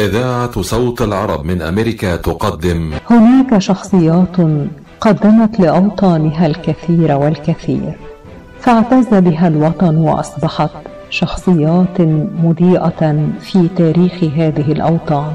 [0.00, 2.90] إذاعة صوت العرب من أمريكا تقدم.
[3.10, 4.36] هناك شخصيات
[5.00, 7.98] قدمت لأوطانها الكثير والكثير.
[8.60, 10.70] فاعتز بها الوطن وأصبحت
[11.10, 12.00] شخصيات
[12.44, 15.32] مضيئة في تاريخ هذه الأوطان.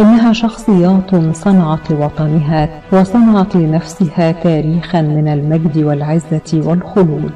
[0.00, 7.32] إنها شخصيات صنعت لوطنها وصنعت لنفسها تاريخا من المجد والعزة والخلود.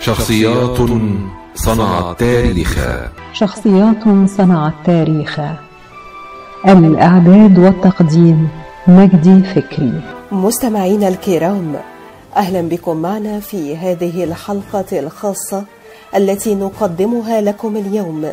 [0.00, 0.78] شخصيات
[1.54, 3.08] صنعت تاريخا.
[3.32, 5.69] شخصيات صنعت تاريخا.
[6.68, 8.48] الإعداد والتقديم
[8.86, 10.02] مجدي فكري.
[10.32, 11.76] مستمعينا الكرام
[12.36, 15.64] أهلا بكم معنا في هذه الحلقة الخاصة
[16.16, 18.30] التي نقدمها لكم اليوم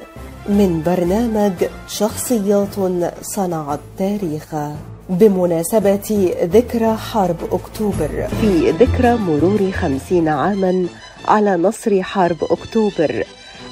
[0.49, 1.53] من برنامج
[1.87, 2.75] شخصيات
[3.21, 4.75] صنعت تاريخا
[5.09, 8.27] بمناسبة ذكرى حرب أكتوبر.
[8.41, 10.85] في ذكرى مرور خمسين عاما
[11.27, 13.23] على نصر حرب أكتوبر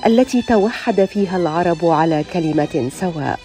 [0.05, 3.39] التي توحد فيها العرب على كلمة سواء.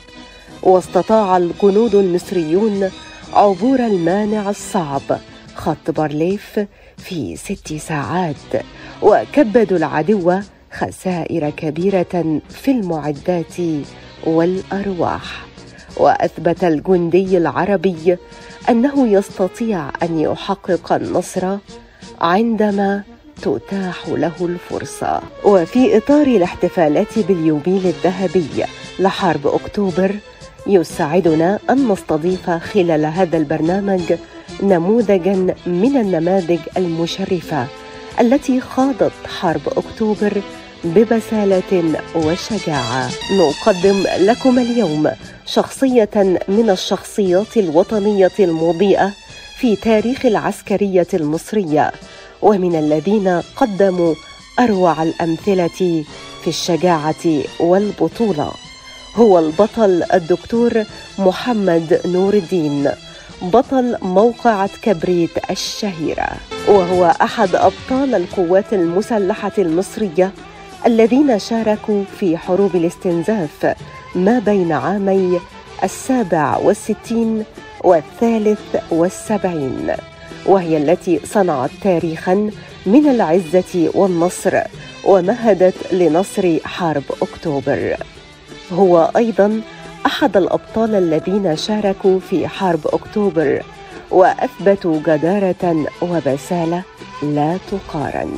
[0.62, 2.90] واستطاع الجنود المصريون
[3.32, 5.02] عبور المانع الصعب
[5.54, 6.60] خط بارليف
[6.98, 8.64] في ست ساعات
[9.02, 10.40] وكبدوا العدو
[10.72, 13.54] خسائر كبيرة في المعدات
[14.26, 15.46] والأرواح.
[15.96, 18.16] وأثبت الجندي العربي
[18.68, 21.56] أنه يستطيع أن يحقق النصر
[22.20, 23.02] عندما
[23.42, 25.20] تتاح له الفرصة.
[25.44, 28.64] وفي إطار الاحتفالات باليوبيل الذهبي
[28.98, 30.16] لحرب أكتوبر
[30.66, 34.02] يسعدنا أن نستضيف خلال هذا البرنامج
[34.62, 35.34] نموذجا
[35.66, 37.66] من النماذج المشرفة
[38.20, 40.42] التي خاضت حرب أكتوبر
[40.84, 43.10] ببسالة وشجاعة.
[43.32, 45.10] نقدم لكم اليوم
[45.46, 46.10] شخصية
[46.48, 49.12] من الشخصيات الوطنية المضيئة
[49.58, 51.92] في تاريخ العسكرية المصرية
[52.42, 54.14] ومن الذين قدموا
[54.58, 56.04] أروع الأمثلة
[56.42, 58.69] في الشجاعة والبطولة.
[59.16, 60.84] هو البطل الدكتور
[61.18, 62.90] محمد نور الدين
[63.42, 66.28] بطل موقعة كبريت الشهيرة
[66.68, 70.32] وهو أحد أبطال القوات المسلحة المصرية
[70.86, 73.74] الذين شاركوا في حروب الاستنزاف
[74.14, 75.40] ما بين عامي
[75.84, 77.44] السابع والستين
[77.84, 79.92] والثالث والسبعين
[80.46, 82.50] وهي التي صنعت تاريخا
[82.86, 84.60] من العزة والنصر
[85.04, 87.96] ومهدت لنصر حرب أكتوبر.
[88.72, 89.60] هو أيضا
[90.06, 93.62] أحد الأبطال الذين شاركوا في حرب أكتوبر
[94.10, 96.82] وأثبتوا جدارة وبسالة
[97.22, 98.32] لا تقارن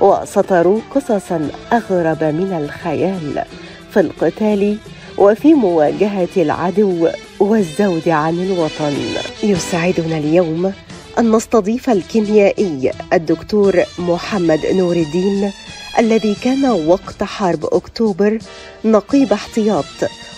[0.00, 3.44] وسطروا قصصا أغرب من الخيال
[3.90, 4.78] في القتال
[5.18, 7.08] وفي مواجهة العدو
[7.40, 8.94] والزود عن الوطن.
[9.42, 10.72] يسعدنا اليوم
[11.18, 15.52] أن نستضيف الكيميائي الدكتور محمد نور الدين
[15.98, 18.38] الذي كان وقت حرب أكتوبر
[18.84, 19.84] نقيب احتياط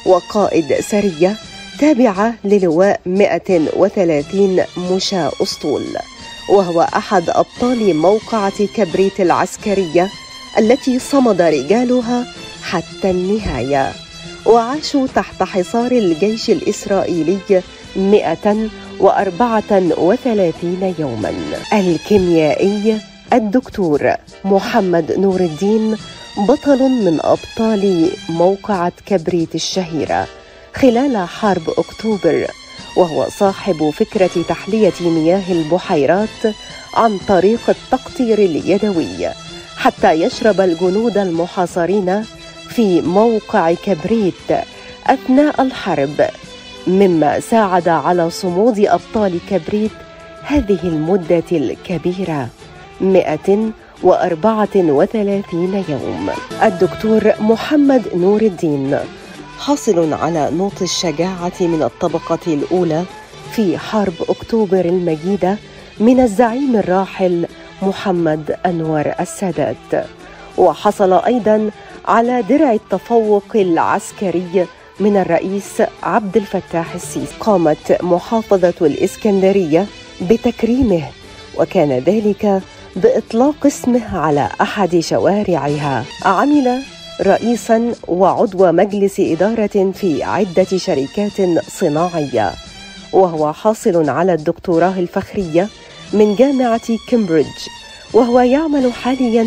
[0.06, 1.36] وقائد سرية
[1.80, 5.84] تابعة للواء 130 مشاة أسطول
[6.50, 10.10] وهو أحد أبطال موقعة كبريت العسكرية
[10.58, 12.26] التي صمد رجالها
[12.62, 13.92] حتى النهاية.
[14.46, 17.62] وعاشوا تحت حصار الجيش الإسرائيلي
[17.96, 21.32] 134 يوما.
[21.72, 23.00] الكيميائي
[23.32, 24.14] الدكتور
[24.44, 25.96] محمد نور الدين
[26.48, 30.26] بطل من أبطال موقعه كبريت الشهيرة
[30.74, 32.46] خلال حرب أكتوبر
[32.96, 36.54] وهو صاحب فكرة تحلية مياه البحيرات
[36.94, 39.28] عن طريق التقطير اليدوي
[39.76, 42.24] حتى يشرب الجنود المحاصرين
[42.68, 44.50] في موقع كبريت
[45.06, 46.26] أثناء الحرب.
[46.86, 49.90] مما ساعد على صمود أبطال كبريت
[50.42, 52.48] هذه المدة الكبيرة.
[53.00, 56.30] 134 يوم.
[56.62, 58.98] الدكتور محمد نور الدين
[59.58, 63.04] حاصل على نوط الشجاعة من الطبقة الأولى
[63.52, 65.56] في حرب أكتوبر المجيدة
[66.00, 67.46] من الزعيم الراحل
[67.82, 70.06] محمد أنور السادات.
[70.58, 71.70] وحصل أيضا
[72.08, 74.66] على درع التفوق العسكري
[75.00, 77.34] من الرئيس عبد الفتاح السيسي.
[77.40, 79.86] قامت محافظة الإسكندرية
[80.22, 81.02] بتكريمه
[81.58, 82.62] وكان ذلك
[82.96, 86.04] بإطلاق اسمه على أحد شوارعها.
[86.24, 86.82] عمل
[87.26, 92.52] رئيسا وعضو مجلس إدارة في عدة شركات صناعية.
[93.12, 95.68] وهو حاصل على الدكتوراه الفخرية
[96.12, 97.60] من جامعة كامبريدج.
[98.12, 99.46] وهو يعمل حاليا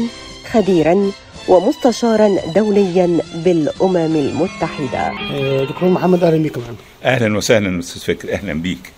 [0.51, 1.11] خبيرا
[1.47, 5.11] ومستشارا دوليا بالأمم المتحدة.
[5.33, 8.91] آه، دكتور محمد أهلا معنا أهلا وسهلا أستاذ فكر أهلا بيك.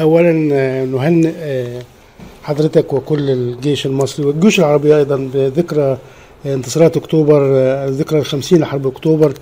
[0.00, 1.82] اولا آه، نهنئ آه،
[2.48, 5.98] حضرتك وكل الجيش المصري والجيوش العربية أيضا بذكرى
[6.46, 7.42] انتصارات أكتوبر
[7.88, 9.32] الذكرى الخمسين لحرب أكتوبر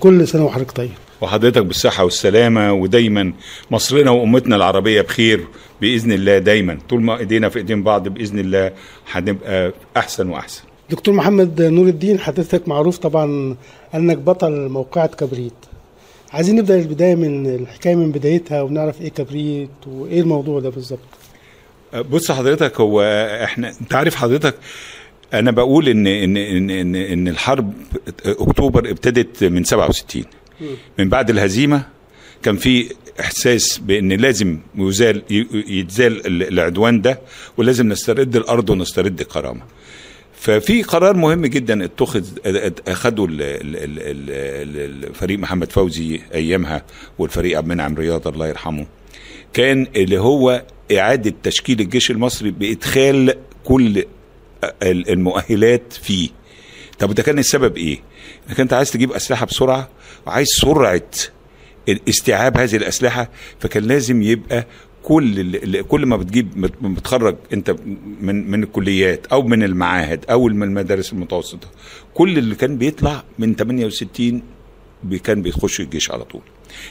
[0.00, 0.90] كل سنة وحضرتك طيب.
[1.20, 3.32] وحضرتك بالصحة والسلامة ودايما
[3.70, 5.44] مصرنا وأمتنا العربية بخير
[5.80, 6.78] بإذن الله دايما.
[6.88, 8.72] طول ما إيدينا في إيدين بعض بإذن الله
[9.12, 10.62] هنبقى أحسن وأحسن.
[10.90, 13.56] دكتور محمد نور الدين حضرتك معروف طبعا
[13.94, 15.52] أنك بطل موقعة كبريت.
[16.32, 20.98] عايزين نبدأ البداية من الحكاية من بدايتها ونعرف إيه كبريت وإيه الموضوع ده بالظبط.
[22.00, 23.02] بص حضرتك هو
[23.44, 24.54] إحنا أنت عارف حضرتك
[25.34, 27.74] أنا بقول إن إن إن إن, إن الحرب
[28.26, 30.24] أكتوبر ابتدت من 67
[30.98, 31.82] من بعد الهزيمة
[32.42, 32.88] كان في
[33.20, 35.22] إحساس بإن لازم يزال
[35.68, 37.20] يتزال العدوان ده
[37.56, 39.60] ولازم نسترد الأرض ونسترد الكرامه
[40.34, 42.24] ففي قرار مهم جدا اتخذ
[42.88, 46.82] أخده ال- ال- ال- ال- الفريق محمد فوزي أيامها
[47.18, 48.86] والفريق عبد المنعم رياض الله يرحمه.
[49.52, 50.62] كان اللي هو
[51.00, 53.34] إعادة تشكيل الجيش المصري بإدخال
[53.64, 54.04] كل
[54.82, 56.28] ال- المؤهلات فيه
[56.98, 57.98] طب ده كان السبب إيه؟
[58.50, 59.88] إنك أنت عايز تجيب أسلحة بسرعة
[60.26, 61.02] وعايز سرعة
[62.08, 63.30] استيعاب هذه الأسلحة
[63.60, 64.66] فكان لازم يبقى
[65.02, 67.76] كل كل ما بتجيب بتخرج أنت
[68.20, 71.68] من من الكليات أو من المعاهد أو من المدارس المتوسطة
[72.14, 74.42] كل اللي كان بيطلع من 68
[75.04, 76.42] بي- كان بيخش الجيش على طول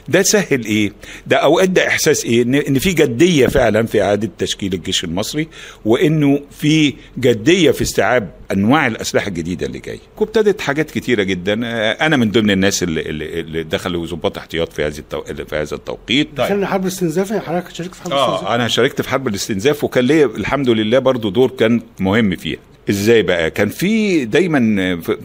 [0.07, 0.93] ده سهل إيه؟
[1.27, 5.47] ده أو ادى إحساس إيه؟ ان في جدية فعلا في إعادة تشكيل الجيش المصري
[5.85, 9.99] وإنه في جدية في استيعاب أنواع الأسلحة الجديدة اللي جاية.
[10.17, 11.61] وابتدت حاجات كتيرة جدا.
[11.63, 15.21] آه، أنا من ضمن الناس اللي, اللي, دخلوا ضباط احتياط في هذه التو...
[15.23, 16.29] في هذا التوقيت.
[16.37, 19.83] دخلنا حرب الاستنزاف يعني حضرتك شاركت في حرب الاستنزاف؟ آه أنا شاركت في حرب الاستنزاف
[19.83, 22.59] وكان ليا الحمد لله برضو دور كان مهم فيها.
[22.91, 24.59] إزاي بقى؟ كان في دايما
[25.01, 25.17] في,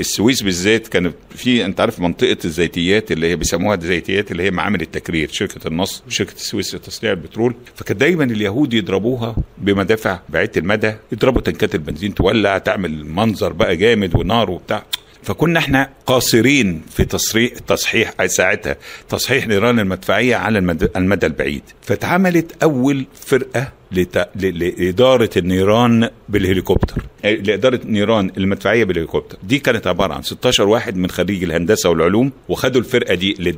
[0.00, 4.80] السويس بالذات كان في أنت عارف منطقة الزيتيات اللي هي بيسموها الزيتيات اللي هي معامل
[4.80, 7.54] التكرير شركة النصر شركة السويس لتصنيع البترول.
[7.74, 14.16] فكان دايما اليهود يضربوها بمدافع بعيده المدى يضربوا تنكات البنزين تولع تعمل منظر بقى جامد
[14.16, 14.84] ونار وبتاع.
[15.22, 18.76] فكنا إحنا قاصرين في تصريح تصحيح ساعتها
[19.08, 21.62] تصحيح نيران المدفعية على المد- المدى البعيد.
[21.82, 24.28] فاتعملت أول فرقة لت...
[24.36, 24.58] ل...
[24.58, 27.02] لإدارة النيران بالهليكوبتر.
[27.24, 29.38] لإدارة نيران المدفعية بالهليكوبتر.
[29.42, 33.52] دي كانت عبارة عن 16 واحد من خريج الهندسة والعلوم وخدوا الفرقة دي اللي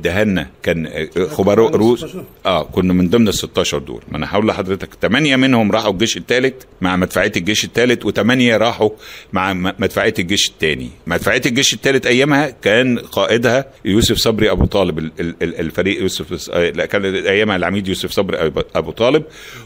[0.63, 1.99] كان آه، خبراء روس.
[1.99, 2.23] 16.
[2.45, 4.01] آه كنا من ضمن ال 16 دول.
[4.11, 8.89] ما أنا هقول لحضرتك ثمانيه منهم راحوا الجيش الثالث مع مدفعية الجيش الثالث وثمانيه راحوا
[9.33, 15.11] مع مدفعية الجيش الثاني مدفعية الجيش الثالث أيامها كان قائدها يوسف صبري أبو طالب ال-
[15.19, 19.23] ال- ال- الفريق يوسف آه، كان أيامها العميد يوسف صبري أبو- أبو طالب.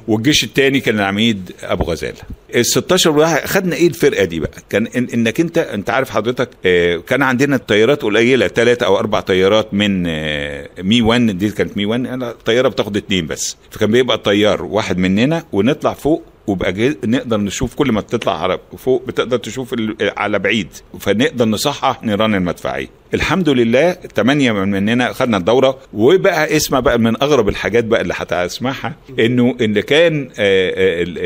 [0.07, 2.17] والجيش الثاني كان العميد أبو غزاله
[2.55, 6.49] ال 16 واحد خدنا إيه الفرقة دي بقى؟ كان إن إنك أنت أنت عارف حضرتك
[6.65, 11.77] آه، كان عندنا الطيارات قليلة ثلاثة أو أربع طيارات من آه، مي 1 دي كانت
[11.77, 13.57] مي 1 أنا الطياره بتاخد اثنين بس.
[13.71, 19.03] فكان بيبقى طيار واحد مننا ونطلع فوق وبقى نقدر نشوف كل ما تطلع على فوق
[19.07, 20.67] بتقدر تشوف على بعيد.
[20.99, 25.77] فنقدر نصحح نيران المدفعيه الحمد لله ثمانية مننا خدنا الدورة.
[25.93, 31.17] وبقى اسمع بقى من أغرب الحاجات بقى اللي هتسمعها إنه اللي كان آه، آه، ال-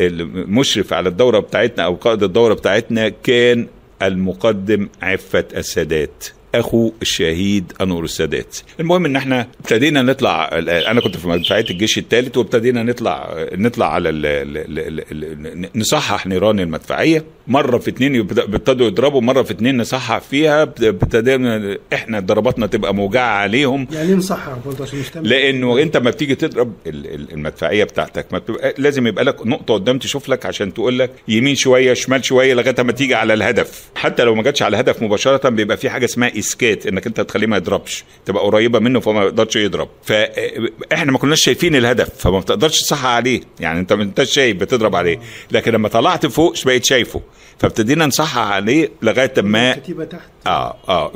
[0.00, 3.66] ال- المشرف على الدورة بتاعتنا أو قائد الدورة بتاعتنا كان
[4.02, 6.24] المقدم عفت السادات.
[6.60, 8.56] أخو الشهيد أنور السادات.
[8.80, 10.48] المهم إن إحنا ابتدينا نطلع
[10.90, 15.80] أنا كنت في مدفعية الجيش الثالث وابتدينا نطلع نطلع على ال ال ال ال ال
[15.80, 17.24] نصحح نيران المدفعية.
[17.48, 23.28] مرة في اتنين ابتدوا يضربوا مرة في اتنين نصحح فيها ابتدينا إحنا ضرباتنا تبقى موجعة
[23.28, 23.88] عليهم.
[23.92, 28.74] يعني نصحح؟ برضه عشان لأنه أنت ما بتيجي تضرب ال- ال- المدفعية بتاعتك ما بتبقى
[28.78, 32.82] لازم يبقى لك نقطة قدام تشوف لك عشان تقول لك يمين شوية شمال شوية لغاية
[32.82, 33.84] ما تيجي على الهدف.
[33.94, 37.46] حتى لو ما جاتش على الهدف مباشرة بيبقى في حاجة اسمها اسكات انك انت تخليه
[37.46, 39.88] ما يضربش تبقى قريبة منه فما يقدرش يضرب.
[40.04, 43.40] فاحنا ما كناش شايفين الهدف فما بتقدرش تصحى عليه.
[43.60, 47.20] يعني انت ما انتش شايف بتضرب عليه لكن لما طلعت فوق بقيت شايفه.
[47.58, 50.20] فابتدينا نصحح عليه لغاية ما كتيبه تحت.
[50.46, 51.12] آه آه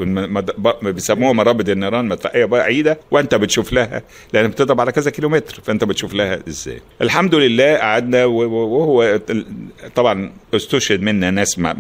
[0.83, 6.15] بيسموها مرابط النيران مدفعيه بعيده وأنت بتشوف لها لأن بتضرب على كذا كيلومتر فأنت بتشوف
[6.15, 6.81] لها إزاي.
[7.03, 9.21] الحمد لله قعدنا وهو
[9.95, 11.75] طبعا استشهد منا ناس مع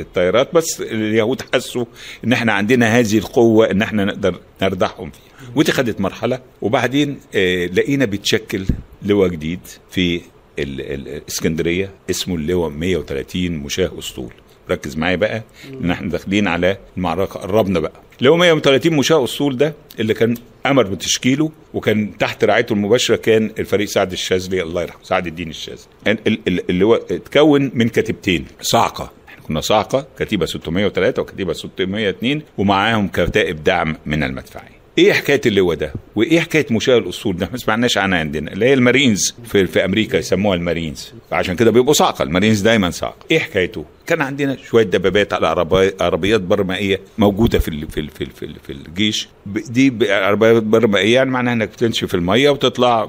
[0.00, 1.84] الطيارات بس اليهود حسوا
[2.24, 5.50] إن إحنا عندنا هذه القوة إن إحنا نقدر نردحهم فيها.
[5.54, 8.66] ودي خدت مرحلة وبعدين آه لقينا بيتشكل
[9.02, 9.60] لواء جديد
[9.90, 14.32] في ال- ال- الاسكندريه اسمه اللواء 130 مشاه أسطول.
[14.70, 15.42] ركز معايا بقى
[15.82, 17.92] إن إحنا داخلين على المعركة قربنا بقى.
[18.18, 20.34] اللي هو 130 مشاة أسطول ده اللي كان
[20.66, 25.80] أمر بتشكيله وكان تحت رعايته المباشرة كان الفريق سعد الشاذلي الله يرحمه سعد الدين الشاذلي.
[26.06, 29.12] ال- ال- ال- اللي هو اتكون من كتيبتين صاعقه
[29.48, 35.92] كنا صاعقه كتيبة 603 وكتيبة 602 ومعاهم كتائب دعم من المدفعيه إيه حكاية اللواء ده؟
[36.16, 40.16] وإيه حكاية مشاة الأسطول ده؟ ما سمعناش عنها عندنا اللي هي المارينز في, في أمريكا
[40.16, 41.12] يسموها المارينز.
[41.30, 45.92] فعشان كده بيبقوا صاعقه المارينز دايما صاعقه إيه حكايته؟ كان عندنا شوية دبابات على عربي-
[46.00, 49.28] عربيات برمائيه موجودة في في في في, في الجيش.
[49.46, 53.04] دي عربيات برمائيه يعني معناها إنك بتمشي في المية وتطلع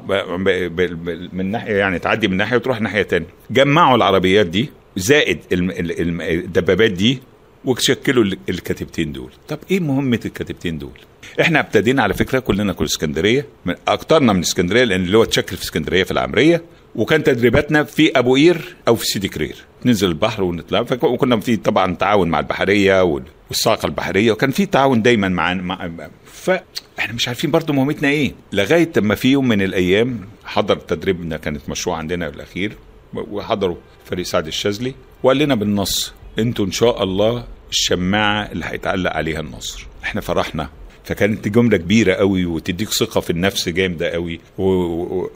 [1.34, 3.28] من ناحية يعني تعدي من ناحية وتروح ناحية تانية.
[3.52, 7.20] جمعوا العربيات دي زائد الدبابات دي
[7.66, 9.32] وشكلوا ال- الكتيبتين دول.
[9.48, 11.00] طب إيه مهمة الكتيبتين دول؟
[11.42, 15.58] إحنا ابتدينا على فكرة كلنا كل اسكندرية من أكترنا من اسكندرية لأن اللي هو اتشكل
[15.58, 16.64] في اسكندرية في العمرية
[16.96, 19.56] وكان تدريباتنا في أبو قير أو في سيدي كرير.
[19.86, 20.86] ننزل البحر ونطلع.
[21.04, 25.90] وكنا في طبعا تعاون مع البحرية وال- والصاقه البحرية وكان في تعاون دايما مع مع
[26.34, 28.32] فاحنا مش عارفين برضو مهمتنا إيه.
[28.54, 32.74] لغاية لما في يوم من الأيام حضر تدريبنا كانت مشروع عندنا الأخير
[33.14, 39.40] وحضروا فريق سعد الشاذلي وقال لنا بالنص أنتوا إن شاء الله الشماعة اللي هيتعلق عليها
[39.40, 39.88] النصر.
[40.04, 40.70] إحنا فرحنا.
[41.04, 44.40] فكانت جملة كبيرة قوي وتديك ثقة في النفس جامدة قوي.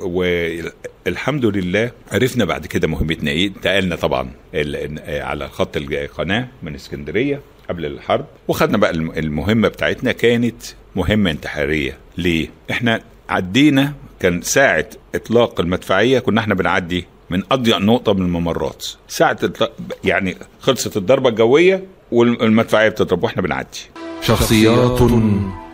[0.02, 3.48] والحمد لله عرفنا بعد كده مهمتنا إيه.
[3.48, 8.26] انتقلنا طبعا ال- على خط القناة من اسكندرية قبل الحرب.
[8.48, 10.64] وخدنا بقى الم- المهمة بتاعتنا كانت
[10.96, 11.98] مهمة انتحارية.
[12.18, 14.86] ليه؟ إحنا عدينا كان ساعة
[15.16, 18.86] إطلاق المدفعية كنا إحنا بنعدي من أضيق نقطة من الممرات.
[19.08, 23.80] ساعة إطلاق- يعني خلصت الضربة الجوية والمدفعية بتضرب وإحنا بنعدي.
[24.22, 25.00] شخصيات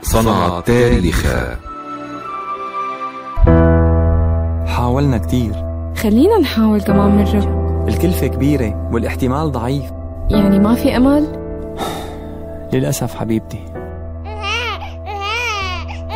[0.02, 1.58] صنعت تاريخا
[4.68, 5.52] حاولنا كتير.
[5.98, 9.84] خلينا نحاول كمان مرة الكلفة كبيرة والاحتمال ضعيف.
[10.30, 11.28] يعني ما في أمل؟
[12.74, 13.60] للأسف حبيبتي.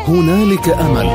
[0.08, 1.10] هنالك أمل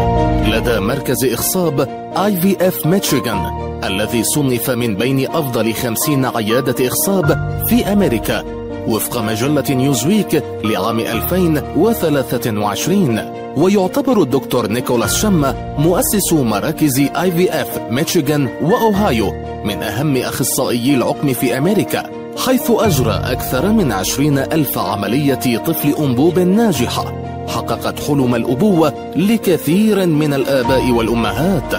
[0.52, 1.80] لدى مركز إخصاب
[2.18, 3.52] IVF ميشيغان
[3.84, 8.44] الذي صنف من بين أفضل خمسين عيادة إخصاب في أمريكا
[8.88, 13.20] وفق مجلة نيوزويك لعام 2023
[13.58, 19.34] ويعتبر الدكتور نيكولاس شما مؤسس مراكز IVF ميشيغان وأوهايو
[19.66, 22.04] من أهم أخصائيي العقم في أمريكا
[22.46, 27.14] حيث أجرى أكثر من عشرين ألف عملية طفل أنبوب ناجحة.
[27.48, 31.74] حققت حلم الأبوة لكثير من الآباء والأمهات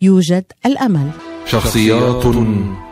[0.00, 1.10] يوجد الأمل.
[1.46, 2.24] شخصيات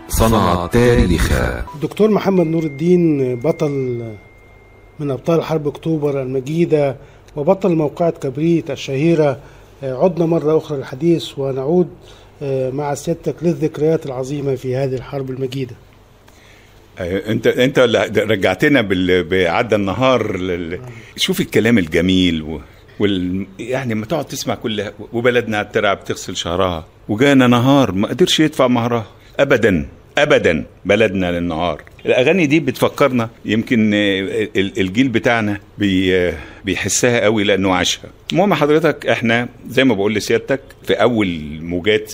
[0.09, 3.71] صنعت تاريخا الدكتور محمد نور الدين بطل
[5.01, 6.97] من أبطال حرب أكتوبر المجيدة
[7.37, 9.39] وبطل موقعة كبريت الشهيرة.
[9.83, 11.89] عدنا مرة أخرى للحديث ونعود
[12.43, 15.75] آه، مع سيادتك للذكريات العظيمة في هذه الحرب المجيدة.
[17.01, 19.25] أيوة، أنت أنت اللي رجعتنا بال...
[19.25, 20.81] بعدى النهار لل...
[21.17, 22.61] شوف الكلام الجميل و...
[23.01, 23.47] وال...
[23.59, 26.87] يعني ما تقعد تسمع كل وبلدنا الترعه بتغسل شهرها.
[27.09, 29.07] وجانا نهار ما قدرش يدفع مهرها
[29.41, 29.89] ابدا
[30.19, 31.83] ابدا بلدنا للنهار.
[32.07, 36.33] الأغاني دي بتفكرنا يمكن ال- الجيل بتاعنا بي
[36.65, 38.11] بيحسها قوي لأنه عاشها.
[38.33, 42.13] المهم حضرتك إحنا زي ما بقول لسيادتك في أول موجات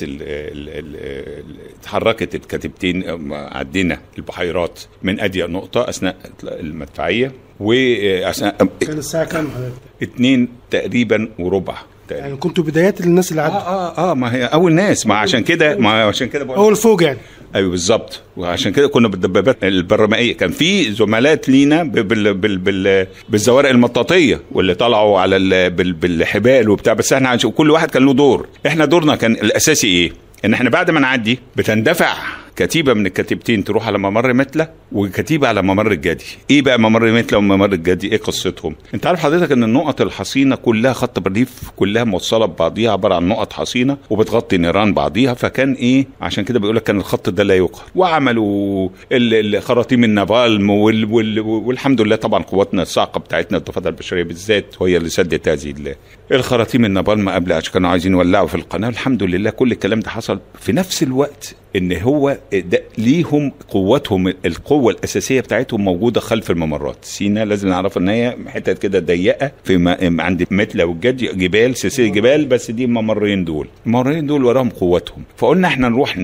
[1.80, 9.72] اتحركت الكتيبتين أم عدينا البحيرات من اضيق نقطة أثناء المدفعية واثناء كان الساعة كام حضرتك؟
[10.02, 11.74] اتنين تقريبا وربع
[12.08, 12.26] تقريبا.
[12.26, 13.56] يعني كنتوا بدايات للناس اللي عدوا.
[13.56, 17.02] آه آه ما هي أول ناس ما عشان كده ما عشان كده بقول أول فوق
[17.02, 17.18] يعني.
[17.54, 18.20] أيوه بالظبط.
[18.36, 20.36] وعشان كده كنا بالدبابات البرمائية.
[20.36, 26.68] كان في زملات لينا بال بال بال بالزوارق المطاطية واللي طلعوا على ال بال بالحبال
[26.68, 26.92] وبتاع.
[26.92, 28.46] بس إحنا كل واحد كان له دور.
[28.66, 30.12] إحنا دورنا كان الأساسي إيه؟
[30.44, 32.14] إن إحنا بعد ما نعدي بتندفع
[32.56, 36.24] كتيبة من الكتيبتين تروح على ممر متلة وكتيبة على ممر الجدي.
[36.50, 40.92] إيه بقى ممر متلة وممر الجدي؟ إيه قصتهم؟ أنت عارف حضرتك إن النقط الحصينة كلها
[40.92, 46.44] خط بريف كلها موصلة ببعضيها عبارة عن نقط حصينة وبتغطي نيران بعضيها فكان إيه؟ عشان
[46.44, 47.84] كده بيقول لك كان الخط ده لا يقهر.
[47.94, 54.22] وعملوا ال- ال- خراطيم النافالم وال وال والحمد لله طبعا قواتنا الصاعقة بتاعتنا الضفادع البشرية
[54.22, 55.94] بالذات هي اللي سدت هذه ال-
[56.32, 57.28] الخراطيم النافالم.
[57.28, 58.88] قبل كانوا عايزين يولعوا في القناة.
[58.88, 64.92] الحمد لله كل الكلام ده حصل في نفس الوقت إن هو ده ليهم قوتهم القوة
[64.92, 66.96] الأساسية بتاعتهم موجودة خلف الممرات.
[67.02, 72.06] سينا لازم نعرف إن هي حتت كده ضيقة في ما عند متله والجدي جبال سلسلة
[72.08, 73.68] جبال بس دي الممرين دول.
[73.86, 75.22] الممرين دول وراهم قوتهم.
[75.36, 76.18] فقلنا إحنا نروح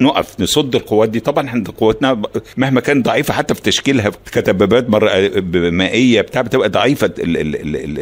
[0.00, 1.20] نقف نصد القوات دي.
[1.20, 2.22] طبعا إحنا قوتنا
[2.56, 4.86] مهما كانت ضعيفة حتى في تشكيلها كدبابات
[5.72, 7.10] مائية بتاع بتبقى ضعيفة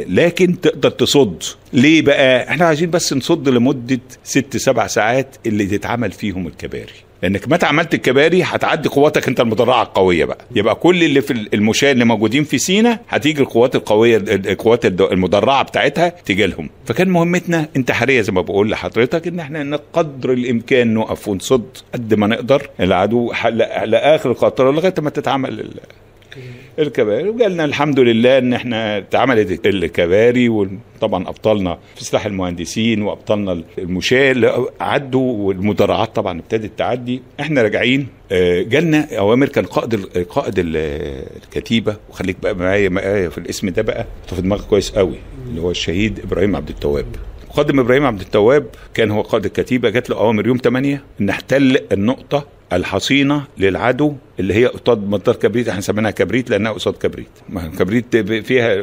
[0.08, 1.42] لكن تقدر تصد.
[1.72, 7.07] ليه بقى؟ إحنا عايزين بس نصد لمدة ست سبع ساعات اللي تتعمل فيهم الكباري.
[7.22, 10.38] لأنك متى عملت الكباري هتعدي قواتك أنت المدرعة القوية بقى.
[10.56, 16.08] يبقى كل اللي في المشاة اللي موجودين في سينا هتيجي القوات القوية القوات المدرعة بتاعتها
[16.08, 16.70] تيجي لهم.
[16.84, 22.26] فكان مهمتنا انتحارية زي ما بقول لحضرتك إن إحنا نقدر الإمكان نقف ونصد قد ما
[22.26, 22.70] نقدر.
[22.80, 23.32] العدو
[23.84, 25.70] لآخر القطره لغاية ما تتعمل
[26.79, 27.29] الكباري.
[27.29, 35.33] وجالنا الحمد لله إن إحنا اتعملت الكباري وطبعا ابطالنا في سلاح المهندسين وابطالنا المشاة عدوا
[35.33, 37.22] والمدرعات طبعا ابتدت تعدي.
[37.40, 38.07] إحنا راجعين.
[38.33, 39.94] آه، جالنا أوامر كان قائد
[40.29, 40.77] قائد ال-
[41.44, 41.96] الكتيبة.
[42.11, 45.16] وخليك بقى معايا معايا في الاسم ده بقى في دماغك كويس قوي
[45.48, 47.07] اللي هو الشهيد إبراهيم عبد التواب.
[47.48, 49.90] مقدم إبراهيم عبد التواب كان هو قائد الكتيبة.
[49.90, 55.81] جات له أوامر يوم 8 نحتل النقطة الحصينة للعدو اللي هي قصاد مطار كبريت إحنا
[55.81, 57.28] سميناها كبريت لأنها قصاد كبريت.
[57.48, 58.83] ما كبريت فيها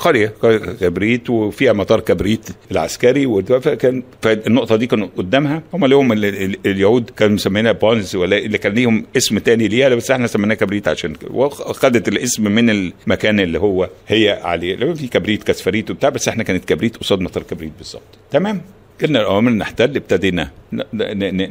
[0.00, 0.32] قرية
[0.80, 5.62] كبريت وفيها مطار كبريت العسكري فكان فالنقطة دي كانوا قدامها.
[5.74, 9.88] هم لهم ال- ال- اليهود كانوا مسمينها بونز ولا اللي كان ليهم اسم تاني ليها
[9.88, 14.94] بس إحنا سميناها كبريت عشان وخدت الاسم من المكان اللي هو هي عليه.
[14.94, 18.02] في كبريت كسفريت وبتاع بس إحنا كانت كبريت قصاد مطار كبريت بالظبط.
[18.30, 18.60] تمام؟
[19.00, 20.50] كنا الاوامر نحتل ابتدينا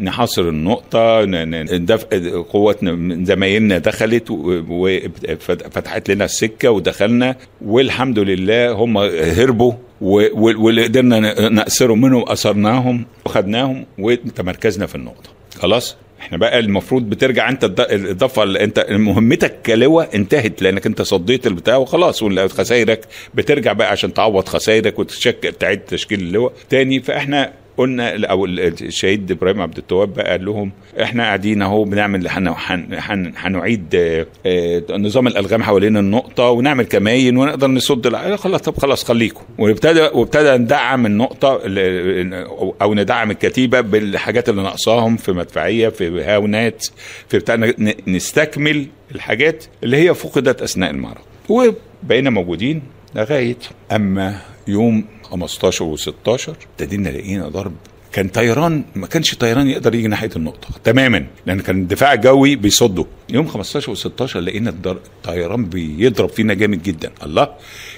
[0.01, 2.03] نحاصر النقطة ن- ن- ندف...
[2.51, 12.01] قواتنا من زمايلنا دخلت وفتحت لنا السكة ودخلنا والحمد لله هم هربوا واللي قدرنا نأسرهم
[12.01, 15.29] منهم أسرناهم وخدناهم وتمركزنا في النقطة.
[15.59, 21.01] خلاص؟ إحنا بقى المفروض بترجع أنت الض- الاضافه اللي أنت مهمتك كلواء انتهت لأنك أنت
[21.01, 26.99] صديت البتاع وخلاص وخسايرك بترجع بقى عشان تعوض خسايرك وتشكل تعيد تشكيل اللواء تاني.
[27.01, 32.47] فإحنا قلنا أو الشهيد إبراهيم عبد التواب بقى قال لهم إحنا قاعدين أهو بنعمل هن-
[32.57, 38.77] هن- هن- هنعيد آه، آه، نظام الألغام حوالين النقطة ونعمل كماين ونقدر نصد خلاص طب
[38.77, 39.41] خلاص خليكم.
[39.59, 42.33] وابتدى وابتدى ندعم النقطة ال-
[42.81, 46.85] أو ندعم الكتيبة بالحاجات اللي ناقصاهم في مدفعية في هاونات
[47.29, 47.71] في بتاع
[48.07, 51.21] نستكمل الحاجات اللي هي فقدت أثناء المعركة.
[51.49, 52.81] وبقينا موجودين
[53.15, 53.57] لغاية
[53.91, 54.35] أما
[54.67, 57.73] يوم 15 و16 ابتدينا لقينا ضرب.
[58.11, 63.05] كان طيران ما كانش طيران يقدر يجي ناحية النقطة تماما لأن كان الدفاع الجوي بيصده
[63.29, 67.11] يوم 15 و16 لقينا الطيران بيضرب فينا جامد جدا.
[67.23, 67.47] الله!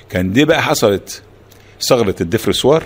[0.10, 1.21] كان دي بقى حصلت
[1.82, 2.84] ثغره الدفرسوار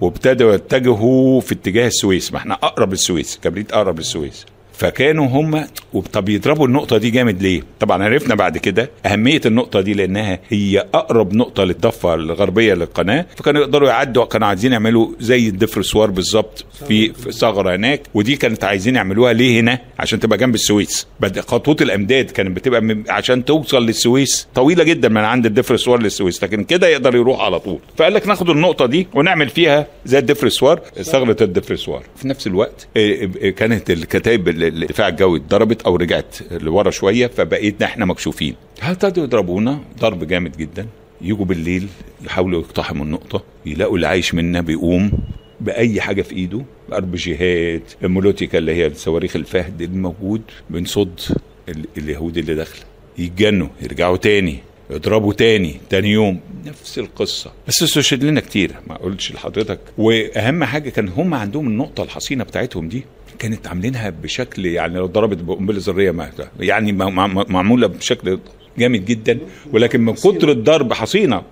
[0.00, 2.32] وابتدوا يتجهوا في اتجاه السويس.
[2.32, 4.46] ما إحنا أقرب للسويس كبريت أقرب للسويس.
[4.76, 5.64] فكانوا هم
[6.12, 10.78] طب يضربوا النقطة دي جامد ليه؟ طبعا عرفنا بعد كده أهمية النقطة دي لأنها هي
[10.94, 13.26] أقرب نقطة للضفة الغربية للقناة.
[13.36, 18.96] فكانوا يقدروا يعدوا كانوا عايزين يعملوا زي الدفرسوار بالظبط في ثغرة هناك ودي كانت عايزين
[18.96, 21.06] يعملوها ليه هنا؟ عشان تبقى جنب السويس.
[21.38, 24.48] خطوط الأمداد كانت بتبقى عشان توصل للسويس.
[24.54, 27.78] طويلة جدا من عند الدفرسوار للسويس لكن كده يقدر يروح على طول.
[27.96, 33.28] فقال لك ناخد النقطة دي ونعمل فيها زي الدفرسوار ثغرة الدفرسوار في نفس الوقت آه،
[33.42, 38.54] آه، كانت الكتائب ال- ال- الدفاع الجوي اتضربت أو رجعت لورا شوية فبقيتنا إحنا مكشوفين.
[38.82, 40.86] ابتدوا يضربونا ضرب جامد جدا.
[41.22, 41.86] يجوا بالليل
[42.24, 45.12] يحاولوا يقتحموا النقطة يلاقوا اللي عايش منا بيقوم
[45.60, 46.62] بأي حاجة في إيده.
[46.92, 51.20] اربجيهات المولوتيكا اللي هي صواريخ الفهد الموجود بنصد
[51.68, 52.82] ال- اليهود اللي داخله
[53.18, 54.58] يتجنوا يرجعوا تاني.
[54.90, 56.40] يضربوا تاني تاني يوم.
[56.66, 57.52] نفس القصة.
[57.68, 58.72] بس استشهد لنا كتير.
[58.86, 59.80] ما اقولش لحضرتك.
[59.98, 63.04] وأهم حاجة كان هم عندهم النقطة الحصينة بتاعتهم دي.
[63.38, 68.38] كانت عاملينها بشكل يعني لو ضربت بقنبلة ذرية ما يعني ما- ما- معمولة بشكل
[68.78, 69.38] جامد جدا.
[69.72, 71.42] ولكن من كتر الضرب حصينة.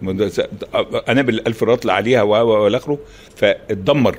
[1.08, 2.98] قنابل الألف رطل عليها والى اخره
[3.36, 4.16] فاتدمر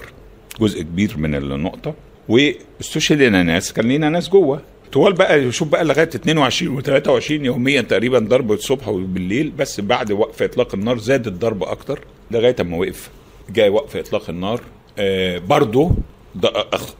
[0.62, 1.94] جزء كبير من النقطة.
[2.30, 4.62] واستشهد لنا ناس كان لينا ناس جوه.
[4.94, 10.42] طوال بقى شوف بقى لغاية 22 و23 يوميا تقريبا ضرب الصبح وبالليل بس بعد وقف
[10.44, 12.00] إطلاق النار زاد الضرب أكتر
[12.32, 13.10] لغاية أما وقف
[13.50, 14.62] جاي وقف إطلاق النار
[15.00, 15.92] آه برضه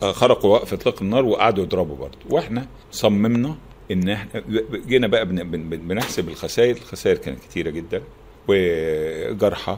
[0.02, 3.56] خرقوا وقف إطلاق النار وقعدوا يضربوا برضه وإحنا صممنا
[3.92, 4.44] إن إحنا
[4.88, 8.02] جينا بقى بن- بن- بن- بنحسب الخسائر الخسائر كانت كتيرة جدا
[8.48, 9.78] وجرحى